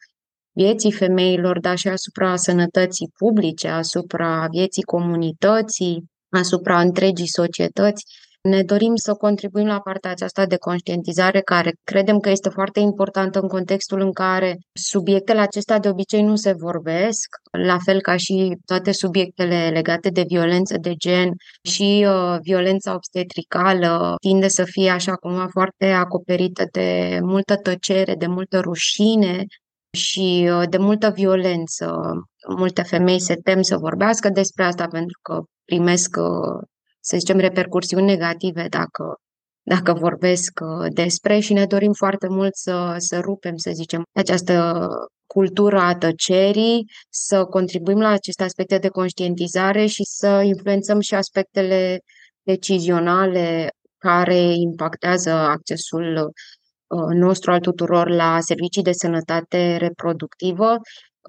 vieții 0.53 0.93
femeilor, 0.93 1.61
dar 1.61 1.77
și 1.77 1.89
asupra 1.89 2.37
sănătății 2.37 3.11
publice, 3.19 3.69
asupra 3.69 4.47
vieții 4.51 4.83
comunității, 4.83 6.05
asupra 6.31 6.81
întregii 6.81 7.29
societăți. 7.29 8.05
Ne 8.49 8.63
dorim 8.63 8.95
să 8.95 9.15
contribuim 9.15 9.67
la 9.67 9.81
partea 9.81 10.11
aceasta 10.11 10.47
de 10.47 10.57
conștientizare 10.57 11.41
care 11.41 11.73
credem 11.85 12.19
că 12.19 12.31
este 12.31 12.49
foarte 12.49 12.81
importantă 12.81 13.41
în 13.41 13.49
contextul 13.49 14.01
în 14.01 14.13
care 14.13 14.59
subiectele 14.73 15.41
acestea 15.41 15.79
de 15.79 15.89
obicei 15.89 16.23
nu 16.23 16.37
se 16.37 16.53
vorbesc, 16.53 17.27
la 17.51 17.79
fel 17.85 18.01
ca 18.01 18.17
și 18.17 18.57
toate 18.65 18.93
subiectele 18.93 19.69
legate 19.73 20.09
de 20.09 20.25
violență 20.29 20.77
de 20.81 20.95
gen 20.95 21.31
și 21.63 22.07
uh, 22.09 22.37
violența 22.43 22.95
obstetricală 22.95 24.15
tinde 24.21 24.49
să 24.49 24.65
fie 24.65 24.91
așa 24.91 25.15
cumva 25.15 25.47
foarte 25.51 25.87
acoperită 25.87 26.65
de 26.73 27.19
multă 27.23 27.57
tăcere, 27.57 28.15
de 28.15 28.27
multă 28.27 28.61
rușine, 28.61 29.45
și 29.91 30.49
uh, 30.53 30.69
de 30.69 30.79
multă 30.79 31.11
violență. 31.11 32.13
Multe 32.57 32.83
femei 32.83 33.21
se 33.21 33.35
tem 33.35 33.63
să 33.63 33.77
vorbească 33.77 34.29
despre 34.29 34.65
asta 34.65 34.87
pentru 34.87 35.19
că 35.23 35.41
primesc, 35.65 36.17
uh, 36.17 36.63
să 37.09 37.17
zicem, 37.19 37.39
repercursiuni 37.39 38.05
negative 38.05 38.67
dacă, 38.69 39.15
dacă 39.63 39.93
vorbesc 39.93 40.61
uh, 40.61 40.93
despre 40.93 41.39
și 41.39 41.53
ne 41.53 41.67
dorim 41.67 41.93
foarte 41.93 42.29
mult 42.29 42.55
să, 42.57 42.95
să 42.99 43.21
rupem, 43.21 43.57
să 43.57 43.71
zicem, 43.75 44.03
această 44.13 44.87
cultură 45.27 45.79
a 45.79 45.97
tăcerii, 45.97 46.85
să 47.11 47.45
contribuim 47.45 48.01
la 48.01 48.09
aceste 48.09 48.43
aspecte 48.45 48.79
de 48.79 48.89
conștientizare 48.89 49.87
și 49.87 50.03
să 50.05 50.43
influențăm 50.45 51.01
și 51.01 51.15
aspectele 51.15 52.01
decizionale 52.43 53.69
care 53.99 54.39
impactează 54.55 55.31
accesul 55.31 56.33
Uh, 56.89 57.15
nostru 57.15 57.51
al 57.51 57.61
tuturor 57.61 58.09
la 58.09 58.41
servicii 58.41 58.83
de 58.83 58.93
sănătate 58.93 59.77
reproductivă. 59.77 60.77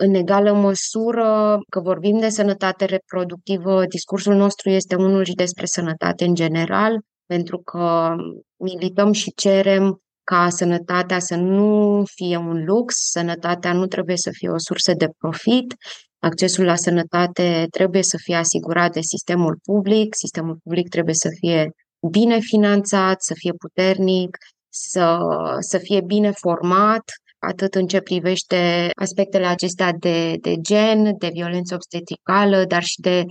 În 0.01 0.13
egală 0.13 0.53
măsură 0.53 1.59
că 1.69 1.79
vorbim 1.79 2.19
de 2.19 2.29
sănătate 2.29 2.85
reproductivă, 2.85 3.85
discursul 3.85 4.35
nostru 4.35 4.69
este 4.69 4.95
unul 4.95 5.23
și 5.23 5.33
despre 5.33 5.65
sănătate 5.65 6.25
în 6.25 6.35
general, 6.35 6.99
pentru 7.25 7.57
că 7.57 8.15
milităm 8.63 9.11
și 9.11 9.33
cerem 9.35 10.01
ca 10.23 10.49
sănătatea 10.49 11.19
să 11.19 11.35
nu 11.35 12.03
fie 12.05 12.37
un 12.37 12.63
lux, 12.65 12.95
sănătatea 12.95 13.73
nu 13.73 13.85
trebuie 13.85 14.17
să 14.17 14.29
fie 14.33 14.49
o 14.49 14.57
sursă 14.57 14.93
de 14.93 15.09
profit, 15.17 15.73
accesul 16.19 16.65
la 16.65 16.75
sănătate 16.75 17.67
trebuie 17.69 18.03
să 18.03 18.17
fie 18.21 18.35
asigurat 18.35 18.91
de 18.91 19.01
sistemul 19.01 19.57
public, 19.63 20.15
sistemul 20.15 20.57
public 20.63 20.89
trebuie 20.89 21.15
să 21.15 21.29
fie 21.39 21.69
bine 22.09 22.39
finanțat, 22.39 23.21
să 23.21 23.33
fie 23.37 23.51
puternic, 23.51 24.37
să, 24.69 25.19
să 25.59 25.77
fie 25.77 26.01
bine 26.01 26.31
format, 26.31 27.03
atât 27.39 27.75
în 27.75 27.85
ce 27.85 27.99
privește 27.99 28.89
aspectele 28.95 29.45
acestea 29.45 29.91
de, 29.99 30.35
de 30.41 30.55
gen, 30.61 31.17
de 31.17 31.29
violență 31.33 31.73
obstetricală, 31.73 32.65
dar 32.67 32.83
și 32.83 32.99
de, 33.01 33.23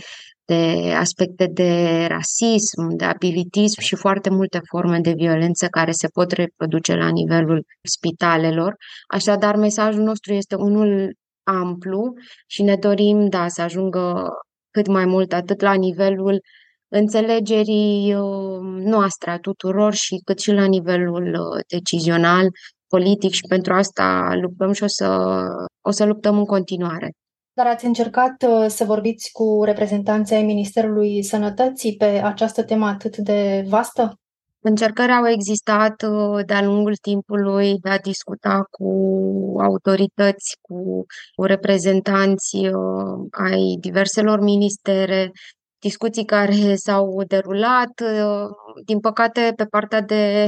de 0.45 0.93
aspecte 0.97 1.47
de 1.53 2.05
rasism, 2.09 2.97
de 2.97 3.05
abilitism 3.05 3.81
și 3.81 3.97
foarte 3.97 4.31
multe 4.31 4.61
forme 4.71 4.99
de 5.01 5.13
violență 5.17 5.67
care 5.67 5.91
se 5.91 6.09
pot 6.09 6.31
reproduce 6.31 6.95
la 6.95 7.09
nivelul 7.09 7.65
spitalelor. 7.83 8.77
Așadar, 9.07 9.57
mesajul 9.57 10.03
nostru 10.03 10.33
este 10.33 10.55
unul 10.55 11.15
amplu 11.43 12.13
și 12.47 12.63
ne 12.63 12.77
dorim, 12.77 13.29
da, 13.29 13.49
să 13.49 13.63
ajungă 13.63 14.29
cât 14.71 14.87
mai 14.87 15.05
mult 15.05 15.33
atât 15.33 15.61
la 15.61 15.73
nivelul 15.73 16.41
înțelegerii 16.89 18.15
uh, 18.15 18.61
noastre 18.85 19.31
a 19.31 19.39
tuturor 19.39 19.95
și 19.95 20.21
cât 20.25 20.39
și 20.39 20.53
la 20.53 20.65
nivelul 20.65 21.27
uh, 21.27 21.65
decizional, 21.69 22.49
politic 22.89 23.33
și 23.33 23.47
pentru 23.49 23.73
asta 23.73 24.31
luptăm 24.41 24.73
și 24.73 24.83
o 24.83 24.87
să, 24.87 25.39
o 25.81 25.91
să 25.91 26.05
luptăm 26.05 26.39
în 26.39 26.45
continuare. 26.45 27.11
Dar 27.53 27.67
ați 27.67 27.85
încercat 27.85 28.45
uh, 28.49 28.67
să 28.69 28.85
vorbiți 28.85 29.31
cu 29.33 29.65
reprezentanții 29.65 30.37
ai 30.37 30.43
Ministerului 30.43 31.23
Sănătății 31.23 31.97
pe 31.97 32.05
această 32.05 32.65
temă 32.65 32.87
atât 32.87 33.17
de 33.17 33.65
vastă? 33.69 34.13
Încercări 34.61 35.13
au 35.13 35.27
existat 35.27 35.95
de-a 36.47 36.63
lungul 36.63 36.97
timpului 36.97 37.79
de 37.79 37.89
a 37.89 37.99
discuta 37.99 38.63
cu 38.71 38.91
autorități, 39.63 40.57
cu, 40.61 41.05
cu 41.35 41.45
reprezentanți 41.45 42.57
ai 43.31 43.77
diverselor 43.81 44.41
ministere, 44.41 45.31
discuții 45.79 46.25
care 46.25 46.75
s-au 46.75 47.23
derulat. 47.27 48.01
Uh, 48.01 48.49
din 48.85 49.01
păcate, 49.01 49.53
pe 49.57 49.65
partea 49.65 50.01
de 50.01 50.47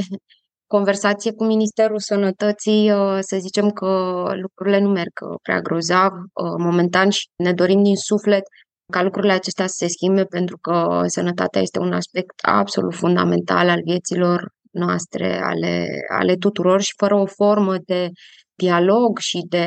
conversație 0.75 1.31
cu 1.33 1.43
Ministerul 1.45 1.99
Sănătății, 1.99 2.91
uh, 2.91 3.17
să 3.19 3.37
zicem 3.39 3.69
că 3.69 3.91
lucrurile 4.41 4.79
nu 4.79 4.89
merg 4.89 5.15
uh, 5.21 5.37
prea 5.41 5.59
grozav 5.61 6.11
momentan 6.57 7.09
și 7.09 7.27
ne 7.35 7.53
dorim 7.53 7.83
din 7.83 7.95
suflet 7.95 8.43
ca 8.91 9.03
lucrurile 9.03 9.33
acestea 9.33 9.67
să 9.67 9.75
se 9.77 9.87
schimbe 9.87 10.23
pentru 10.23 10.57
că 10.57 11.03
sănătatea 11.05 11.61
este 11.61 11.79
un 11.79 11.93
aspect 11.93 12.33
absolut 12.41 12.95
fundamental 12.95 13.69
al 13.69 13.81
vieților 13.83 14.49
noastre, 14.71 15.41
ale, 15.43 15.87
ale 16.19 16.35
tuturor 16.35 16.81
și 16.81 16.93
fără 16.97 17.15
o 17.15 17.25
formă 17.25 17.75
de 17.85 18.09
dialog 18.55 19.17
și 19.17 19.39
de 19.49 19.65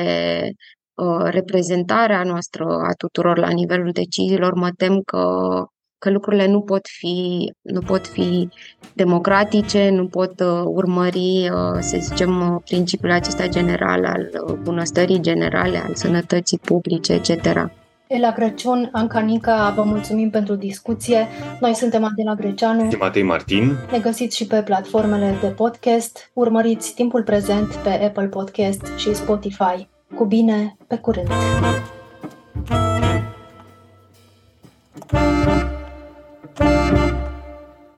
Uh, 1.02 1.26
reprezentarea 1.30 2.22
noastră 2.22 2.64
a 2.64 2.92
tuturor 2.98 3.38
la 3.38 3.48
nivelul 3.48 3.90
deciziilor, 3.92 4.54
mă 4.54 4.70
tem 4.76 5.00
că, 5.00 5.22
că 6.04 6.10
lucrurile 6.10 6.46
nu 6.46 6.60
pot 6.60 6.86
fi, 6.98 7.52
nu 7.62 7.80
pot 7.80 8.06
fi 8.06 8.48
democratice, 8.92 9.90
nu 9.90 10.06
pot 10.06 10.40
uh, 10.40 10.62
urmări, 10.64 11.50
uh, 11.52 11.78
să 11.80 11.96
zicem, 12.00 12.62
principiul 12.64 13.10
acesta 13.10 13.46
general 13.46 14.04
al 14.04 14.30
bunăstării 14.62 15.20
generale, 15.20 15.78
al 15.78 15.94
sănătății 15.94 16.58
publice, 16.58 17.12
etc. 17.12 17.70
La 18.20 18.32
Crăciun, 18.32 18.88
Anca 18.92 19.20
Nica, 19.20 19.72
vă 19.76 19.82
mulțumim 19.82 20.30
pentru 20.30 20.54
discuție. 20.54 21.26
Noi 21.60 21.74
suntem 21.74 22.04
Adela 22.04 22.34
Greceanu. 22.34 22.90
Și 22.90 22.96
Matei 22.96 23.22
Martin. 23.22 23.76
Ne 23.90 23.98
găsiți 23.98 24.36
și 24.36 24.46
pe 24.46 24.62
platformele 24.62 25.38
de 25.40 25.46
podcast. 25.46 26.30
Urmăriți 26.32 26.94
timpul 26.94 27.22
prezent 27.22 27.74
pe 27.74 27.88
Apple 27.88 28.26
Podcast 28.26 28.86
și 28.96 29.14
Spotify. 29.14 29.88
Cu 30.14 30.24
bine, 30.24 30.76
pe 30.86 30.96
curând! 30.96 31.28
Thank 35.06 35.62
you. 35.62 35.73
Música 36.60 37.23